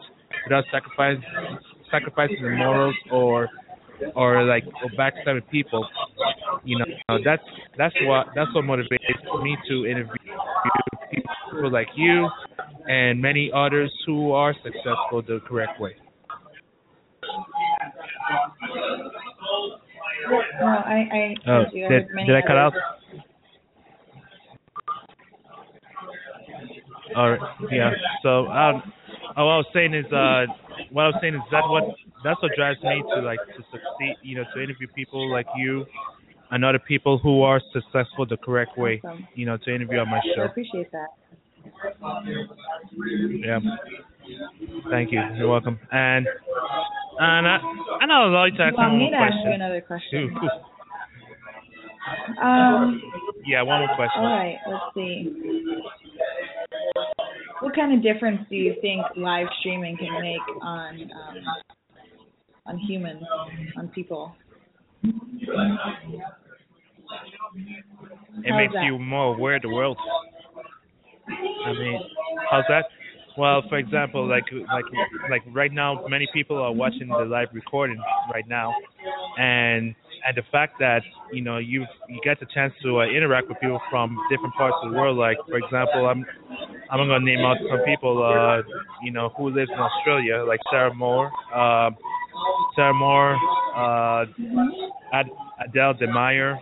without 0.46 0.64
sacrificing 0.72 1.22
sacrificing 1.90 2.42
their 2.42 2.56
morals 2.56 2.94
or 3.10 3.48
or 4.14 4.44
like 4.44 4.64
or 4.66 4.90
backstabbing 4.98 5.48
people. 5.50 5.86
You 6.64 6.78
know, 6.78 7.18
that's 7.24 7.42
that's 7.76 7.94
what 8.02 8.28
that's 8.34 8.52
what 8.54 8.64
motivates 8.64 9.42
me 9.42 9.56
to 9.68 9.86
interview 9.86 10.32
people 11.10 11.72
like 11.72 11.88
you 11.96 12.28
and 12.86 13.20
many 13.20 13.50
others 13.54 13.92
who 14.06 14.32
are 14.32 14.54
successful 14.62 15.22
the 15.26 15.40
correct 15.46 15.80
way. 15.80 15.94
No, 20.60 20.66
I, 20.66 21.08
I 21.12 21.50
oh, 21.50 21.64
did, 21.72 22.08
did 22.26 22.36
I 22.36 22.42
cut 22.46 22.56
out? 22.56 22.72
All 27.16 27.30
right, 27.30 27.40
yeah. 27.70 27.90
So, 28.22 28.46
um, 28.46 28.82
oh, 29.36 29.46
what 29.46 29.52
I 29.52 29.56
was 29.56 29.66
saying 29.72 29.94
is, 29.94 30.04
uh, 30.12 30.44
what 30.90 31.04
I 31.04 31.06
was 31.08 31.16
saying 31.20 31.34
is 31.34 31.40
that 31.50 31.68
what 31.68 31.84
that's 32.24 32.40
what 32.42 32.52
drives 32.56 32.82
me 32.82 33.02
to 33.14 33.20
like 33.22 33.38
to 33.56 33.62
succeed. 33.70 34.16
You 34.22 34.36
know, 34.36 34.44
to 34.54 34.62
interview 34.62 34.86
people 34.94 35.30
like 35.30 35.46
you 35.56 35.86
and 36.50 36.64
other 36.64 36.78
people 36.78 37.18
who 37.18 37.42
are 37.42 37.60
successful 37.72 38.26
the 38.26 38.36
correct 38.38 38.76
way. 38.78 39.00
Awesome. 39.04 39.26
You 39.34 39.46
know, 39.46 39.56
to 39.56 39.74
interview 39.74 39.98
on 39.98 40.08
my 40.10 40.20
show. 40.34 40.42
I 40.42 40.46
appreciate 40.46 40.90
that. 40.92 41.08
Yeah. 43.44 43.60
Thank 44.90 45.12
you. 45.12 45.20
You're 45.36 45.48
welcome. 45.48 45.78
And 45.92 46.26
and 47.20 47.48
I 47.48 47.58
and 48.00 48.12
I'll 48.12 48.28
allow 48.28 48.44
you 48.44 48.56
to 48.56 48.62
ask 48.62 48.72
You 48.72 48.82
one 48.82 48.98
more 48.98 49.10
to 49.10 49.16
ask 49.16 49.34
you 49.34 49.40
question. 49.40 49.52
another 49.52 49.80
question? 49.80 50.18
Ooh, 50.18 50.46
ooh. 50.46 52.42
Um, 52.42 53.02
Yeah, 53.46 53.62
one 53.62 53.80
more 53.86 53.94
question. 53.96 54.22
all 54.22 54.32
right, 54.32 54.56
let's 54.66 54.94
see. 54.94 55.28
What 57.60 57.74
kind 57.74 57.92
of 57.94 58.02
difference 58.02 58.40
do 58.48 58.56
you 58.56 58.74
think 58.80 59.04
live 59.16 59.46
streaming 59.60 59.96
can 59.96 60.20
make 60.20 60.62
on 60.62 61.10
um, 61.10 61.36
on 62.66 62.78
humans, 62.78 63.22
on 63.76 63.88
people? 63.88 64.34
It 65.02 65.10
How's 68.46 68.56
makes 68.56 68.74
that? 68.74 68.84
you 68.84 68.98
more 68.98 69.34
aware 69.34 69.56
of 69.56 69.62
the 69.62 69.68
world. 69.68 69.96
I 71.66 71.72
mean, 71.72 72.00
how's 72.50 72.64
that? 72.68 72.84
Well, 73.36 73.62
for 73.68 73.78
example, 73.78 74.28
like 74.28 74.44
like 74.52 74.84
like 75.30 75.42
right 75.52 75.72
now, 75.72 76.06
many 76.08 76.28
people 76.32 76.56
are 76.60 76.72
watching 76.72 77.08
the 77.08 77.24
live 77.24 77.48
recording 77.52 77.98
right 78.32 78.46
now, 78.48 78.74
and 79.38 79.94
and 80.26 80.36
the 80.36 80.42
fact 80.50 80.78
that 80.80 81.02
you 81.32 81.42
know 81.42 81.58
you 81.58 81.86
you 82.08 82.20
get 82.24 82.40
the 82.40 82.46
chance 82.54 82.72
to 82.82 83.00
uh, 83.00 83.04
interact 83.04 83.48
with 83.48 83.58
people 83.60 83.80
from 83.90 84.16
different 84.30 84.54
parts 84.54 84.76
of 84.82 84.90
the 84.92 84.96
world. 84.96 85.16
Like 85.16 85.38
for 85.48 85.58
example, 85.58 86.06
I'm 86.06 86.24
I'm 86.90 86.98
gonna 86.98 87.20
name 87.20 87.40
out 87.40 87.56
some 87.70 87.80
people, 87.84 88.22
uh, 88.22 88.62
you 89.02 89.12
know, 89.12 89.30
who 89.36 89.50
lives 89.50 89.70
in 89.72 89.78
Australia, 89.78 90.44
like 90.46 90.60
Sarah 90.70 90.94
Moore, 90.94 91.30
uh, 91.54 91.90
Sarah 92.76 92.94
Moore, 92.94 93.36
uh, 93.76 94.24
Ad- 95.12 95.30
Adele 95.64 95.94
DeMeyer, 95.94 96.58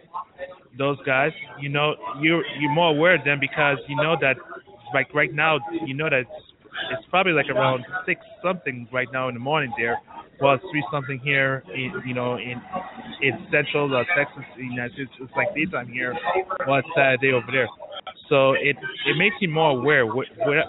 those 0.78 0.98
guys. 1.06 1.32
You 1.60 1.68
know, 1.68 1.94
you 2.20 2.42
you're 2.58 2.72
more 2.72 2.90
aware 2.90 3.14
of 3.14 3.24
them 3.24 3.38
because 3.40 3.78
you 3.88 3.96
know 3.96 4.16
that, 4.20 4.36
like 4.94 5.12
right 5.14 5.32
now, 5.32 5.58
you 5.84 5.94
know 5.94 6.08
that 6.10 6.20
it's, 6.20 6.30
it's 6.92 7.08
probably 7.10 7.32
like 7.32 7.48
around 7.48 7.84
six 8.04 8.20
something 8.42 8.88
right 8.92 9.08
now 9.12 9.28
in 9.28 9.34
the 9.34 9.40
morning 9.40 9.72
there. 9.78 9.98
Well, 10.40 10.54
it's 10.54 10.64
three 10.70 10.84
something 10.92 11.18
here, 11.18 11.62
in, 11.74 11.92
you 12.06 12.14
know, 12.14 12.36
in 12.36 12.60
in 13.22 13.46
central 13.50 13.94
uh, 13.94 14.04
Texas. 14.16 14.44
You 14.56 14.76
know, 14.76 14.84
it's, 14.84 15.10
it's 15.20 15.32
like 15.36 15.54
daytime 15.54 15.88
here. 15.88 16.14
Well, 16.66 16.78
it's 16.78 16.88
Saturday 16.94 17.32
over 17.32 17.46
there. 17.50 17.68
So 18.28 18.52
it 18.52 18.76
it 19.06 19.16
makes 19.16 19.36
you 19.40 19.48
more 19.48 19.70
aware. 19.70 20.04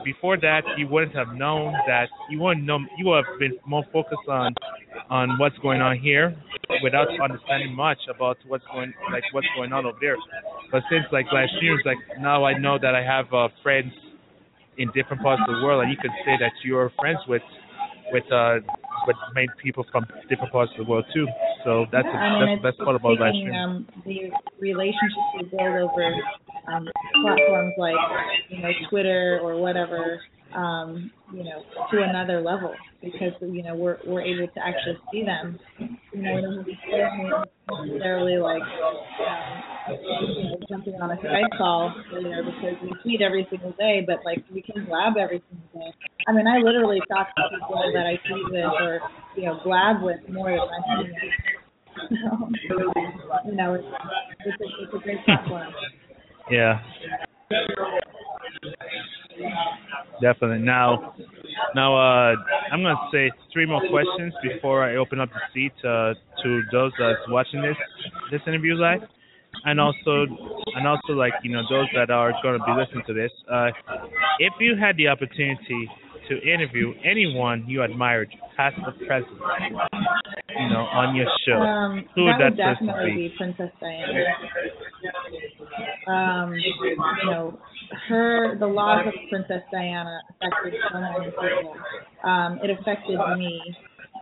Before 0.03 0.38
that, 0.38 0.62
you 0.77 0.88
wouldn't 0.88 1.15
have 1.15 1.36
known 1.36 1.73
that. 1.88 2.08
You 2.30 2.39
wouldn't 2.39 2.65
know. 2.65 2.80
You 2.97 3.08
would 3.08 3.25
have 3.25 3.39
been 3.39 3.58
more 3.65 3.84
focused 3.91 4.27
on 4.30 4.53
on 5.10 5.38
what's 5.39 5.58
going 5.60 5.82
on 5.82 5.97
here 5.99 6.36
without 6.84 7.08
understanding 7.21 7.73
much 7.73 7.99
about 8.13 8.38
what's 8.47 8.63
going 8.71 8.93
like 9.12 9.23
what's 9.32 9.47
going 9.56 9.73
on 9.73 9.86
over 9.86 9.97
there. 9.99 10.17
But 10.71 10.84
since 10.89 11.06
like 11.12 11.25
live 11.34 11.49
streams, 11.58 11.82
like 11.86 11.97
now 12.19 12.45
I 12.45 12.58
know 12.58 12.77
that 12.80 12.93
I 12.93 13.03
have 13.03 13.34
uh, 13.34 13.49
friends 13.63 13.91
in 14.77 14.88
different 14.93 15.23
parts 15.23 15.41
of 15.47 15.56
the 15.56 15.65
world, 15.65 15.84
and 15.84 15.91
you 15.91 15.97
could 15.97 16.12
say 16.25 16.38
that 16.39 16.51
you're 16.63 16.91
friends 16.99 17.19
with 17.27 17.41
with 18.12 18.23
uh 18.32 18.60
with 19.05 19.15
many 19.33 19.47
people 19.62 19.86
from 19.91 20.05
different 20.29 20.51
parts 20.51 20.71
of 20.77 20.86
the 20.86 20.89
world 20.89 21.05
too. 21.13 21.27
So 21.63 21.86
that's 21.91 22.07
Yeah, 22.07 22.15
a, 22.15 22.17
I 22.17 22.29
mean, 22.31 22.39
that's 22.39 22.62
the 22.62 22.67
best 22.71 22.77
part 22.83 22.95
about 22.95 23.19
live 23.19 23.36
um, 23.53 23.88
the 24.05 24.31
relationships 24.60 25.29
we 25.38 25.43
build 25.45 25.91
over 25.91 26.15
um, 26.67 26.88
platforms 27.21 27.73
like 27.77 27.95
you 28.49 28.62
know 28.62 28.71
Twitter 28.89 29.39
or 29.41 29.57
whatever, 29.57 30.21
um, 30.55 31.12
you 31.33 31.43
know, 31.43 31.63
to 31.91 32.01
another 32.01 32.41
level 32.41 32.73
because 33.01 33.33
you 33.41 33.63
know 33.63 33.75
we're 33.75 33.97
we're 34.05 34.21
able 34.21 34.47
to 34.47 34.60
actually 34.65 34.97
see 35.12 35.23
them. 35.23 35.60
You 35.79 36.21
know, 36.21 36.36
we 36.36 36.41
when 36.41 36.65
we 36.65 37.88
necessarily 37.88 38.38
like 38.38 38.62
um, 38.62 39.63
you 39.89 40.43
know, 40.43 40.57
jumping 40.69 40.95
on 40.95 41.12
a 41.12 41.15
Skype 41.17 41.57
call, 41.57 41.93
you 42.13 42.29
know, 42.29 42.43
because 42.43 42.75
we 42.81 42.91
tweet 43.03 43.21
every 43.21 43.47
single 43.49 43.71
day, 43.73 44.03
but 44.05 44.23
like 44.25 44.43
we 44.53 44.62
can 44.62 44.86
blab 44.86 45.17
every 45.17 45.41
single 45.49 45.88
day. 45.88 45.93
I 46.27 46.31
mean, 46.33 46.47
I 46.47 46.57
literally 46.57 47.01
talk 47.10 47.27
to 47.36 47.43
people 47.60 47.91
that 47.93 48.05
I 48.05 48.15
tweet 48.27 48.51
with 48.51 48.65
or 48.81 48.99
you 49.36 49.45
know 49.45 49.60
blab 49.63 50.01
with 50.01 50.19
more 50.29 50.51
than 50.51 50.60
I 50.60 51.01
see. 51.01 51.12
So, 52.10 52.53
you 53.47 53.55
know, 53.55 53.73
it's 53.73 53.83
it's 54.45 54.62
a, 54.62 54.83
it's 54.83 54.93
a 54.93 54.99
great 54.99 55.25
platform. 55.25 55.73
Yeah. 56.51 56.79
Definitely. 60.21 60.65
Now, 60.65 61.13
now, 61.75 61.95
uh, 61.95 62.36
I'm 62.71 62.82
gonna 62.82 62.95
say 63.12 63.32
three 63.53 63.65
more 63.65 63.82
questions 63.89 64.34
before 64.41 64.84
I 64.84 64.95
open 64.95 65.19
up 65.19 65.30
the 65.30 65.41
seat 65.53 65.73
uh, 65.84 66.13
to 66.43 66.62
those 66.71 66.91
that's 66.97 67.21
watching 67.30 67.62
this 67.62 67.77
this 68.32 68.41
interview 68.47 68.75
live, 68.75 69.01
and 69.65 69.80
also, 69.80 70.25
and 70.75 70.88
also 70.88 71.13
like 71.13 71.34
you 71.43 71.51
know 71.51 71.62
those 71.69 71.88
that 71.95 72.10
are 72.10 72.34
gonna 72.41 72.63
be 72.65 72.71
listening 72.73 73.03
to 73.08 73.13
this. 73.13 73.32
Uh, 73.51 73.69
if 74.39 74.53
you 74.60 74.75
had 74.75 74.97
the 74.97 75.08
opportunity 75.08 75.89
to 76.30 76.41
interview 76.41 76.93
anyone 77.06 77.63
you 77.67 77.84
admired, 77.84 78.30
past 78.58 78.75
or 78.86 78.91
present, 79.08 79.32
you 79.32 80.69
know, 80.69 80.84
on 80.91 81.15
your 81.15 81.27
show, 81.45 81.53
Um, 81.53 82.06
who 82.15 82.25
would 82.25 82.34
that 82.34 82.58
that, 82.58 82.82
would 82.82 82.88
definitely 82.88 83.12
be? 83.12 83.27
be 83.30 83.36
Princess 83.38 83.71
Diana. 83.80 84.25
Um, 86.08 86.53
you 86.53 87.32
know, 87.32 87.58
her 88.07 88.57
the 88.57 88.67
loss 88.67 89.05
of 89.05 89.13
Princess 89.29 89.63
Diana 89.71 90.19
affected 90.29 90.79
so 90.91 90.99
many 90.99 91.25
people. 91.25 91.75
Um, 92.23 92.59
it 92.63 92.69
affected 92.69 93.19
me 93.37 93.61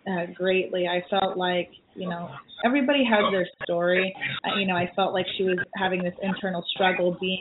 uh, 0.07 0.25
greatly. 0.33 0.87
I 0.87 1.03
felt 1.09 1.37
like 1.37 1.69
you 1.95 2.09
know 2.09 2.29
everybody 2.63 3.03
has 3.03 3.31
their 3.31 3.47
story. 3.63 4.13
I, 4.43 4.59
you 4.59 4.67
know, 4.67 4.75
I 4.75 4.91
felt 4.95 5.13
like 5.13 5.25
she 5.37 5.43
was 5.43 5.57
having 5.75 6.03
this 6.03 6.13
internal 6.21 6.63
struggle, 6.73 7.17
being 7.19 7.39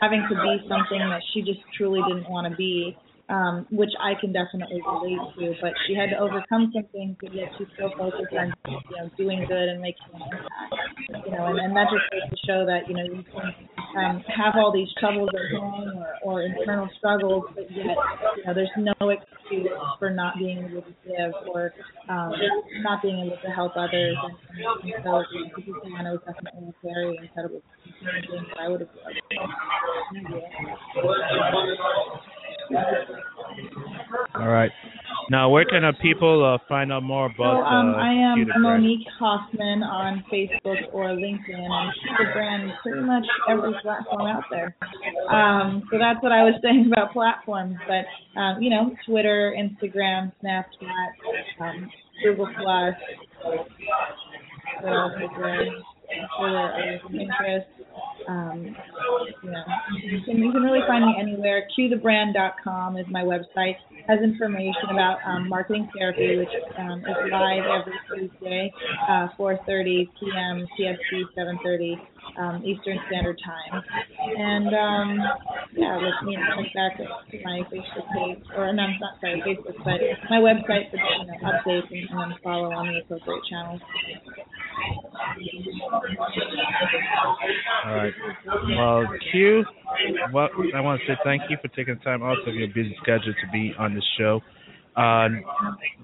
having 0.00 0.26
to 0.28 0.34
be 0.34 0.68
something 0.68 0.98
that 0.98 1.20
she 1.32 1.42
just 1.42 1.60
truly 1.76 2.00
didn't 2.08 2.30
want 2.30 2.50
to 2.50 2.56
be 2.56 2.96
um, 3.30 3.66
which 3.70 3.94
I 4.02 4.18
can 4.20 4.32
definitely 4.32 4.82
relate 4.82 5.22
to. 5.38 5.54
But 5.62 5.72
she 5.86 5.94
had 5.94 6.10
to 6.10 6.18
overcome 6.18 6.72
some 6.74 6.84
things, 6.92 7.16
but 7.22 7.32
yet 7.32 7.48
she 7.56 7.64
still 7.74 7.92
focused 7.96 8.34
on 8.34 8.52
you 8.66 8.96
know 8.98 9.08
doing 9.16 9.46
good 9.46 9.68
and 9.70 9.80
making 9.80 10.10
an 10.14 10.22
impact. 10.26 10.74
You 11.26 11.32
know, 11.38 11.46
and, 11.46 11.58
and 11.58 11.76
that 11.76 11.86
just 11.94 12.10
goes 12.10 12.26
to 12.26 12.36
show 12.44 12.66
that 12.66 12.88
you 12.90 12.96
know 12.98 13.04
you 13.06 13.22
can 13.22 13.54
um, 13.96 14.24
have 14.26 14.58
all 14.58 14.72
these 14.74 14.90
troubles 14.98 15.30
at 15.30 15.56
home 15.56 16.02
or, 16.24 16.24
or 16.24 16.42
internal 16.42 16.88
struggles, 16.98 17.44
but 17.54 17.70
yet 17.70 17.94
you 18.36 18.44
know 18.44 18.54
there's 18.54 18.74
no 18.76 18.92
excuse 19.08 19.70
for 19.98 20.10
not 20.10 20.36
being 20.36 20.58
able 20.58 20.82
to 20.82 20.94
give 21.06 21.32
or 21.54 21.72
um, 22.08 22.32
not 22.82 23.00
being 23.02 23.26
able 23.26 23.38
to 23.42 23.50
help 23.54 23.76
others. 23.76 24.16
And, 24.18 24.34
and 24.82 24.94
so, 25.04 25.22
you 25.32 25.42
know, 25.42 25.48
Princess 25.54 25.74
was 26.12 26.20
definitely 26.26 26.68
a 26.68 26.70
very 26.82 27.16
incredible 27.22 27.62
I 28.58 28.68
would 28.68 28.80
have 28.80 28.88
loved. 28.96 29.20
All 34.34 34.48
right. 34.48 34.70
Now, 35.30 35.48
where 35.48 35.64
can 35.64 35.84
uh, 35.84 35.92
people 36.02 36.44
uh, 36.44 36.58
find 36.68 36.92
out 36.92 37.04
more 37.04 37.30
So 37.36 37.42
about 37.42 37.62
um, 37.62 37.94
uh, 37.94 37.98
I 37.98 38.10
am 38.10 38.44
Brand? 38.46 38.62
Monique 38.62 39.06
Hoffman 39.18 39.82
on 39.84 40.24
Facebook 40.32 40.92
or 40.92 41.10
LinkedIn 41.10 41.54
and 41.54 41.92
the 42.18 42.32
brand 42.32 42.72
pretty 42.82 43.02
much 43.02 43.24
every 43.48 43.74
platform 43.80 44.26
out 44.26 44.42
there. 44.50 44.74
Um, 45.30 45.84
so 45.90 45.98
that's 45.98 46.20
what 46.20 46.32
I 46.32 46.42
was 46.42 46.54
saying 46.62 46.90
about 46.92 47.12
platforms, 47.12 47.76
but 47.86 48.40
um, 48.40 48.60
you 48.60 48.70
know, 48.70 48.90
Twitter, 49.06 49.54
Instagram, 49.56 50.32
Snapchat, 50.42 51.10
um, 51.60 51.88
Google 52.24 52.48
Plus, 52.58 52.94
what 54.82 54.92
else 54.92 55.12
is 55.14 55.30
there? 55.38 55.66
Twitter, 56.38 57.00
Pinterest. 57.08 57.79
Um, 58.30 58.76
you 59.42 59.50
know, 59.50 59.64
you 60.04 60.20
can, 60.24 60.38
you 60.38 60.52
can 60.52 60.62
really 60.62 60.86
find 60.86 61.04
me 61.04 61.16
anywhere. 61.18 61.66
QTheBrand.com 61.76 62.96
is 62.96 63.06
my 63.10 63.22
website. 63.24 63.74
Has 64.06 64.20
information 64.22 64.90
about 64.90 65.18
um, 65.26 65.48
marketing 65.48 65.88
therapy, 65.96 66.36
which 66.38 66.48
um, 66.78 67.00
is 67.00 67.16
live 67.30 67.64
every 67.64 68.28
Tuesday, 68.30 68.72
uh, 69.08 69.28
4:30 69.38 70.08
p.m. 70.20 70.66
PST, 70.76 71.36
7:30 71.36 71.96
um, 72.38 72.62
Eastern 72.64 72.98
Standard 73.08 73.38
Time. 73.44 73.82
And 74.36 74.68
um, 74.74 75.18
yeah, 75.76 75.98
let 75.98 76.24
me 76.24 76.36
check 76.36 76.74
back 76.74 76.96
to 76.98 77.36
my 77.44 77.60
Facebook 77.72 78.06
page, 78.14 78.44
or 78.56 78.72
no, 78.72 78.86
not 79.00 79.20
sorry, 79.20 79.42
Facebook, 79.46 79.76
but 79.84 80.00
my 80.30 80.38
website 80.38 80.90
for 80.90 80.96
you 80.96 81.26
know, 81.26 81.50
updates 81.50 81.90
and, 81.90 82.08
and 82.10 82.32
then 82.32 82.38
follow 82.42 82.72
on 82.72 82.88
the 82.88 83.00
appropriate 83.00 83.42
channels. 83.48 83.80
All 87.86 87.94
right. 87.94 88.12
Well, 88.76 89.06
Q, 89.32 89.64
well, 90.32 90.48
I 90.74 90.80
want 90.80 91.00
to 91.00 91.06
say 91.06 91.18
thank 91.24 91.42
you 91.50 91.56
for 91.60 91.68
taking 91.68 91.94
the 91.94 92.00
time 92.04 92.22
out 92.22 92.36
of 92.46 92.54
your 92.54 92.68
busy 92.68 92.96
schedule 93.02 93.34
to 93.34 93.50
be 93.52 93.74
on 93.78 93.94
the 93.94 94.02
show. 94.18 94.40
Uh, 94.96 95.28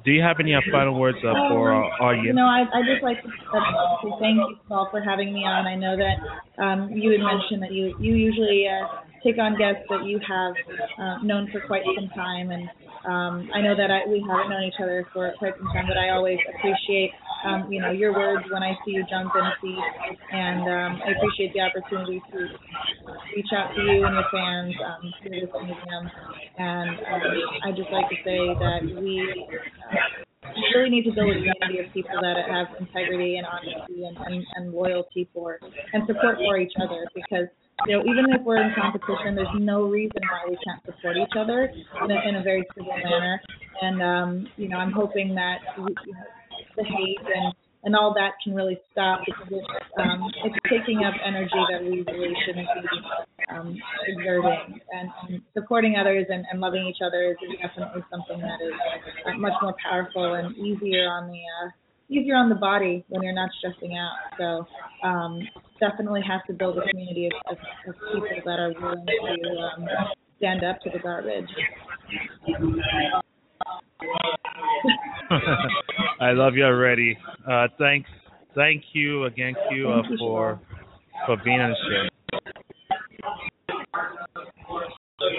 do 0.05 0.13
you 0.13 0.23
have 0.23 0.37
any 0.39 0.55
uh, 0.55 0.61
final 0.71 0.99
words 0.99 1.19
uh, 1.19 1.35
for 1.51 1.73
our 1.73 1.91
audience? 2.01 2.37
No, 2.37 2.47
I 2.47 2.63
I 2.71 2.87
just 2.87 3.03
like 3.03 3.21
to, 3.23 3.29
uh, 3.29 4.03
to 4.03 4.17
thank 4.21 4.39
you 4.39 4.57
all 4.71 4.89
for 4.91 5.01
having 5.01 5.35
me 5.35 5.41
on. 5.41 5.67
I 5.67 5.75
know 5.75 5.97
that 5.99 6.63
um, 6.63 6.91
you 6.95 7.11
had 7.11 7.21
mentioned 7.21 7.63
that 7.63 7.73
you 7.73 7.95
you 7.99 8.15
usually 8.15 8.67
uh, 8.71 8.87
take 9.25 9.39
on 9.39 9.59
guests 9.59 9.83
that 9.91 10.07
you 10.07 10.21
have 10.23 10.55
uh, 11.03 11.19
known 11.25 11.51
for 11.51 11.61
quite 11.67 11.83
some 11.99 12.09
time, 12.15 12.51
and 12.51 12.71
um, 13.11 13.51
I 13.55 13.61
know 13.61 13.75
that 13.75 13.91
I, 13.91 14.07
we 14.07 14.23
haven't 14.23 14.51
known 14.51 14.63
each 14.63 14.79
other 14.81 15.07
for 15.13 15.35
quite 15.39 15.59
some 15.59 15.67
time, 15.75 15.87
but 15.89 15.99
I 15.99 16.11
always 16.11 16.39
appreciate 16.55 17.11
um, 17.47 17.73
you 17.73 17.81
know 17.81 17.91
your 17.91 18.13
words 18.13 18.45
when 18.51 18.63
I 18.63 18.75
see 18.85 18.93
you 18.93 19.05
jump 19.09 19.33
in 19.35 19.45
a 19.45 19.55
seat, 19.63 19.85
and 20.33 20.63
um, 20.63 21.01
I 21.07 21.15
appreciate 21.17 21.53
the 21.55 21.61
opportunity 21.61 22.21
to 22.33 22.39
reach 23.35 23.51
out 23.55 23.75
to 23.75 23.81
you 23.83 24.05
and 24.05 24.15
your 24.15 24.29
fans 24.33 24.75
um, 24.85 25.15
through 25.23 25.41
this 25.41 25.51
museum. 25.55 26.05
And 26.59 26.91
um, 26.91 27.23
I 27.65 27.71
just 27.71 27.91
like 27.93 28.09
to 28.11 28.17
say 28.25 28.41
that 28.59 28.81
we 28.83 29.47
really 30.75 30.91
need 30.91 31.05
to 31.05 31.13
build 31.13 31.31
a 31.31 31.35
community 31.35 31.87
of 31.87 31.93
people 31.93 32.19
that 32.21 32.37
have 32.49 32.67
integrity 32.81 33.37
and 33.37 33.47
honesty 33.47 34.05
and, 34.05 34.17
and, 34.17 34.45
and 34.57 34.73
loyalty 34.73 35.29
for 35.33 35.59
and 35.93 36.03
support 36.07 36.39
for 36.39 36.59
each 36.59 36.73
other. 36.81 37.07
Because 37.15 37.47
you 37.87 37.97
know 37.97 38.03
even 38.03 38.33
if 38.33 38.43
we're 38.43 38.63
in 38.63 38.73
competition 38.75 39.35
there's 39.37 39.53
no 39.59 39.83
reason 39.85 40.21
why 40.23 40.49
we 40.49 40.57
can't 40.65 40.83
support 40.85 41.17
each 41.17 41.37
other 41.39 41.71
in 42.03 42.11
a, 42.11 42.29
in 42.29 42.37
a 42.37 42.43
very 42.43 42.67
civil 42.75 42.93
manner. 42.97 43.41
And 43.83 44.03
um 44.03 44.47
you 44.57 44.69
know 44.69 44.79
i'm 44.79 44.93
hoping 44.93 45.35
that 45.35 45.59
the 46.77 46.85
hate 46.85 47.19
and 47.35 47.55
and 47.87 47.95
all 47.95 48.13
that 48.13 48.33
can 48.43 48.53
really 48.53 48.79
stop 48.91 49.21
because 49.25 49.47
it's 49.51 49.67
um 49.99 50.29
it's 50.45 50.57
taking 50.69 51.05
up 51.05 51.15
energy 51.25 51.63
that 51.71 51.83
we 51.83 52.03
really 52.03 52.35
shouldn't 52.45 52.69
be 52.83 52.99
um 53.49 53.79
exerting. 54.09 54.81
And, 54.93 55.09
and 55.29 55.43
supporting 55.55 55.95
others 55.97 56.27
and, 56.29 56.45
and 56.51 56.61
loving 56.61 56.87
each 56.87 56.99
other 57.01 57.31
is 57.31 57.37
definitely 57.63 58.03
something 58.11 58.41
that 58.41 58.59
is 58.61 58.75
uh, 59.27 59.39
much 59.39 59.55
more 59.63 59.75
powerful 59.89 60.35
and 60.35 60.57
easier 60.57 61.09
on 61.09 61.29
the 61.29 61.39
uh 61.39 61.71
easier 62.09 62.37
on 62.37 62.49
the 62.49 62.55
body 62.57 63.05
when 63.09 63.23
you're 63.23 63.33
not 63.33 63.51
stressing 63.59 63.97
out. 63.97 64.17
So 64.37 64.67
um 65.07 65.41
definitely 65.79 66.23
have 66.27 66.45
to 66.47 66.53
build 66.53 66.79
a 66.79 66.83
community 66.91 67.29
of, 67.29 67.57
of, 67.57 67.59
of 67.89 67.95
people 68.13 68.43
that 68.45 68.59
are 68.59 68.75
willing 68.81 69.07
to 69.07 69.61
um 69.63 69.89
stand 70.39 70.65
up 70.65 70.81
to 70.83 70.91
the 70.91 70.99
garbage 70.99 71.49
I 76.21 76.33
love 76.33 76.55
you 76.55 76.65
already. 76.65 77.17
Uh, 77.49 77.69
thanks, 77.79 78.09
thank 78.55 78.83
you 78.93 79.25
again, 79.25 79.55
Q, 79.69 79.91
uh, 79.91 80.03
for 80.19 80.61
for 81.27 81.37
being 81.45 81.61
on 81.61 81.71
the 81.71 81.77
show. 81.89 82.09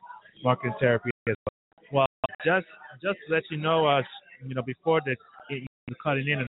Marketing 0.44 0.76
Therapy 0.80 1.10
as 1.28 1.36
well. 1.92 1.92
Well, 1.92 2.08
just 2.46 2.68
just 3.02 3.18
to 3.28 3.34
let 3.34 3.44
you 3.50 3.58
know, 3.58 3.88
uh, 3.88 4.04
you 4.46 4.54
know, 4.56 4.62
before 4.62 5.02
the 5.06 5.16
cutting 6.04 6.28
in 6.28 6.40
and 6.40 6.48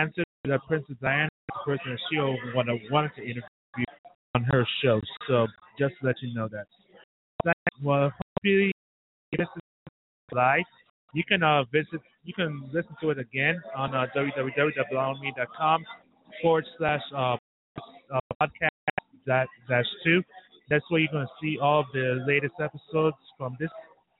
answer 0.00 0.24
to 0.46 0.58
Princess 0.66 0.96
Diana, 1.00 1.28
the 1.48 1.54
person 1.64 1.92
that 1.92 2.00
she 2.10 2.16
wanted, 2.54 2.80
wanted 2.90 3.12
to 3.16 3.22
interview 3.22 3.86
on 4.34 4.42
her 4.44 4.66
show. 4.82 5.00
So 5.28 5.46
just 5.78 5.94
to 6.00 6.06
let 6.06 6.16
you 6.20 6.34
know 6.34 6.48
that. 6.48 6.66
Well, 7.82 8.10
hopefully 8.10 8.72
this 9.32 9.46
is 9.54 9.62
live. 10.32 10.64
You 11.16 11.24
can 11.24 11.42
uh, 11.42 11.64
visit, 11.72 12.02
you 12.24 12.34
can 12.34 12.68
listen 12.74 12.94
to 13.00 13.08
it 13.08 13.18
again 13.18 13.58
on 13.74 13.94
uh, 13.94 14.04
www.blowme.com 14.14 15.84
forward 16.42 16.64
slash 16.76 17.00
uh, 17.16 17.36
podcast 18.38 18.68
dash, 19.26 19.46
dash 19.66 19.86
two. 20.04 20.22
That's 20.68 20.84
where 20.90 21.00
you're 21.00 21.10
going 21.10 21.24
to 21.24 21.32
see 21.40 21.56
all 21.58 21.86
the 21.94 22.22
latest 22.28 22.52
episodes 22.60 23.16
from 23.38 23.56
this 23.58 23.70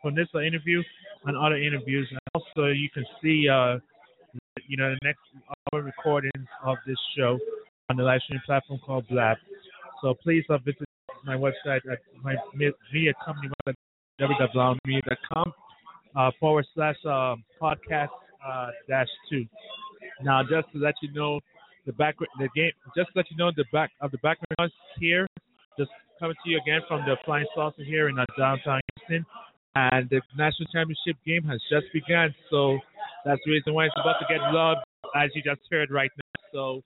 from 0.01 0.15
this 0.15 0.27
interview 0.35 0.83
and 1.27 1.37
other 1.37 1.59
interviews. 1.59 2.09
And 2.11 2.19
also 2.33 2.69
you 2.69 2.89
can 2.95 3.05
see 3.23 3.47
uh, 3.47 3.77
you 4.67 4.79
know 4.79 4.95
the 4.95 4.99
next 5.03 5.21
recordings 5.75 6.49
of 6.65 6.79
this 6.87 6.97
show 7.15 7.39
on 7.91 7.99
the 7.99 8.05
live 8.05 8.23
streaming 8.25 8.41
platform 8.47 8.81
called 8.87 9.07
Blab. 9.11 9.37
So 10.01 10.15
please 10.23 10.45
uh, 10.49 10.57
visit 10.65 10.89
my 11.27 11.37
website 11.37 11.85
at 11.93 11.99
my 12.23 12.37
media 12.55 13.13
company 13.23 13.51
website 13.69 13.75
www.blowmedia.com 14.19 15.53
uh, 16.17 16.31
forward 16.41 16.67
slash 16.75 16.97
uh, 17.05 17.37
podcast 17.61 18.09
uh, 18.47 18.69
dash 18.89 19.09
two. 19.31 19.45
Now, 20.23 20.43
just 20.43 20.73
to 20.73 20.79
let 20.79 20.95
you 21.03 21.13
know 21.13 21.41
the 21.85 21.93
back 21.93 22.17
the 22.39 22.49
game, 22.55 22.73
just 22.97 23.13
to 23.13 23.19
let 23.19 23.31
you 23.31 23.37
know 23.37 23.51
the 23.57 23.65
back 23.73 23.91
of 24.01 24.11
the 24.11 24.19
background 24.19 24.57
noise 24.59 24.71
here. 24.99 25.27
Just 25.79 25.91
coming 26.19 26.37
to 26.43 26.51
you 26.51 26.59
again 26.59 26.81
from 26.89 27.03
the 27.05 27.17
Flying 27.25 27.47
Saucer 27.55 27.85
here 27.85 28.09
in 28.09 28.19
uh, 28.19 28.25
downtown 28.39 28.81
Houston, 28.97 29.27
and 29.75 30.09
the 30.09 30.21
national 30.37 30.69
championship 30.73 31.17
game 31.27 31.45
has 31.45 31.61
just 31.71 31.87
begun. 31.93 32.35
So 32.51 32.79
that's 33.25 33.41
the 33.45 33.53
reason 33.53 33.75
why 33.75 33.87
it's 33.87 33.95
about 34.01 34.17
to 34.21 34.27
get 34.29 34.41
loved, 34.53 34.81
as 35.15 35.31
you 35.35 35.43
just 35.43 35.61
heard 35.71 35.91
right 35.91 36.11
now. 36.17 36.43
So 36.53 36.83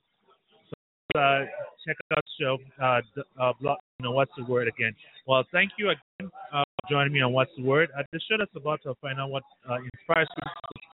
uh, 1.16 1.44
check 1.86 1.96
out 2.16 2.24
show. 2.40 2.58
Uh, 2.82 3.00
uh, 3.40 3.52
blog, 3.60 3.78
you 3.98 4.04
know, 4.04 4.12
what's 4.12 4.30
the 4.36 4.44
word 4.44 4.68
again? 4.68 4.94
Well, 5.26 5.44
thank 5.52 5.72
you 5.78 5.90
again 5.90 6.30
uh, 6.52 6.62
for 6.62 6.90
joining 6.90 7.12
me 7.12 7.20
on 7.20 7.32
What's 7.32 7.50
the 7.56 7.62
Word. 7.62 7.90
Uh, 7.96 8.02
the 8.12 8.20
show 8.28 8.36
that's 8.38 8.50
about 8.54 8.82
to 8.84 8.94
find 9.00 9.20
out 9.20 9.30
what 9.30 9.42
uh, 9.68 9.76
inspires 9.76 10.28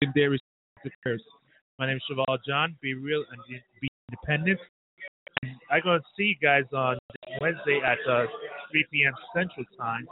in 0.03 0.13
their 0.15 0.37
careers. 1.03 1.23
My 1.79 1.87
name 1.87 1.97
is 1.97 2.03
Cheval 2.09 2.39
John. 2.47 2.77
Be 2.83 2.95
real 2.95 3.25
and 3.31 3.41
be 3.81 3.89
independent. 4.11 4.61
I'm 5.71 5.83
going 5.83 6.01
to 6.01 6.07
see 6.17 6.35
you 6.35 6.37
guys 6.41 6.65
on 6.73 6.97
Wednesday 7.41 7.81
at 7.85 7.99
uh, 8.11 8.27
3 8.71 8.85
p.m. 8.93 9.13
Central 9.35 9.65
Time 9.79 10.07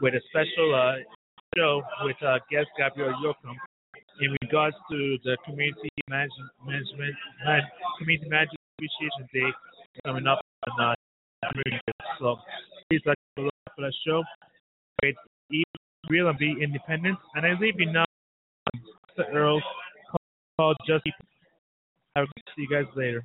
with 0.00 0.14
a 0.14 0.20
special 0.30 0.74
uh, 0.74 1.02
show 1.56 1.82
with 2.02 2.16
uh, 2.22 2.38
guest 2.50 2.68
Gabriel 2.78 3.14
Yoakum 3.22 3.54
in 4.20 4.36
regards 4.42 4.76
to 4.90 5.18
the 5.24 5.36
Community 5.44 5.88
management 6.08 6.50
man, 6.66 7.62
Community 7.98 8.28
Management 8.28 8.61
Appreciation 8.82 9.28
Day 9.32 9.52
coming 10.04 10.26
up 10.26 10.40
on 10.66 10.84
uh, 10.90 10.94
So 12.18 12.36
please 12.90 13.00
like 13.06 13.16
to 13.36 13.44
look 13.44 13.54
for 13.76 13.82
that 13.82 13.92
show. 14.04 14.24
It's 15.04 15.18
real 16.08 16.28
and 16.28 16.36
be 16.36 16.56
independent. 16.60 17.16
And 17.36 17.46
I 17.46 17.52
leave 17.60 17.78
you 17.78 17.92
now, 17.92 18.04
Mr. 18.74 19.32
Earl, 19.32 19.62
called 20.58 20.76
Just. 20.84 21.04
Have 22.16 22.24
a 22.24 22.26
good 22.26 22.42
see 22.56 22.62
you 22.62 22.68
guys 22.68 22.92
later. 22.96 23.24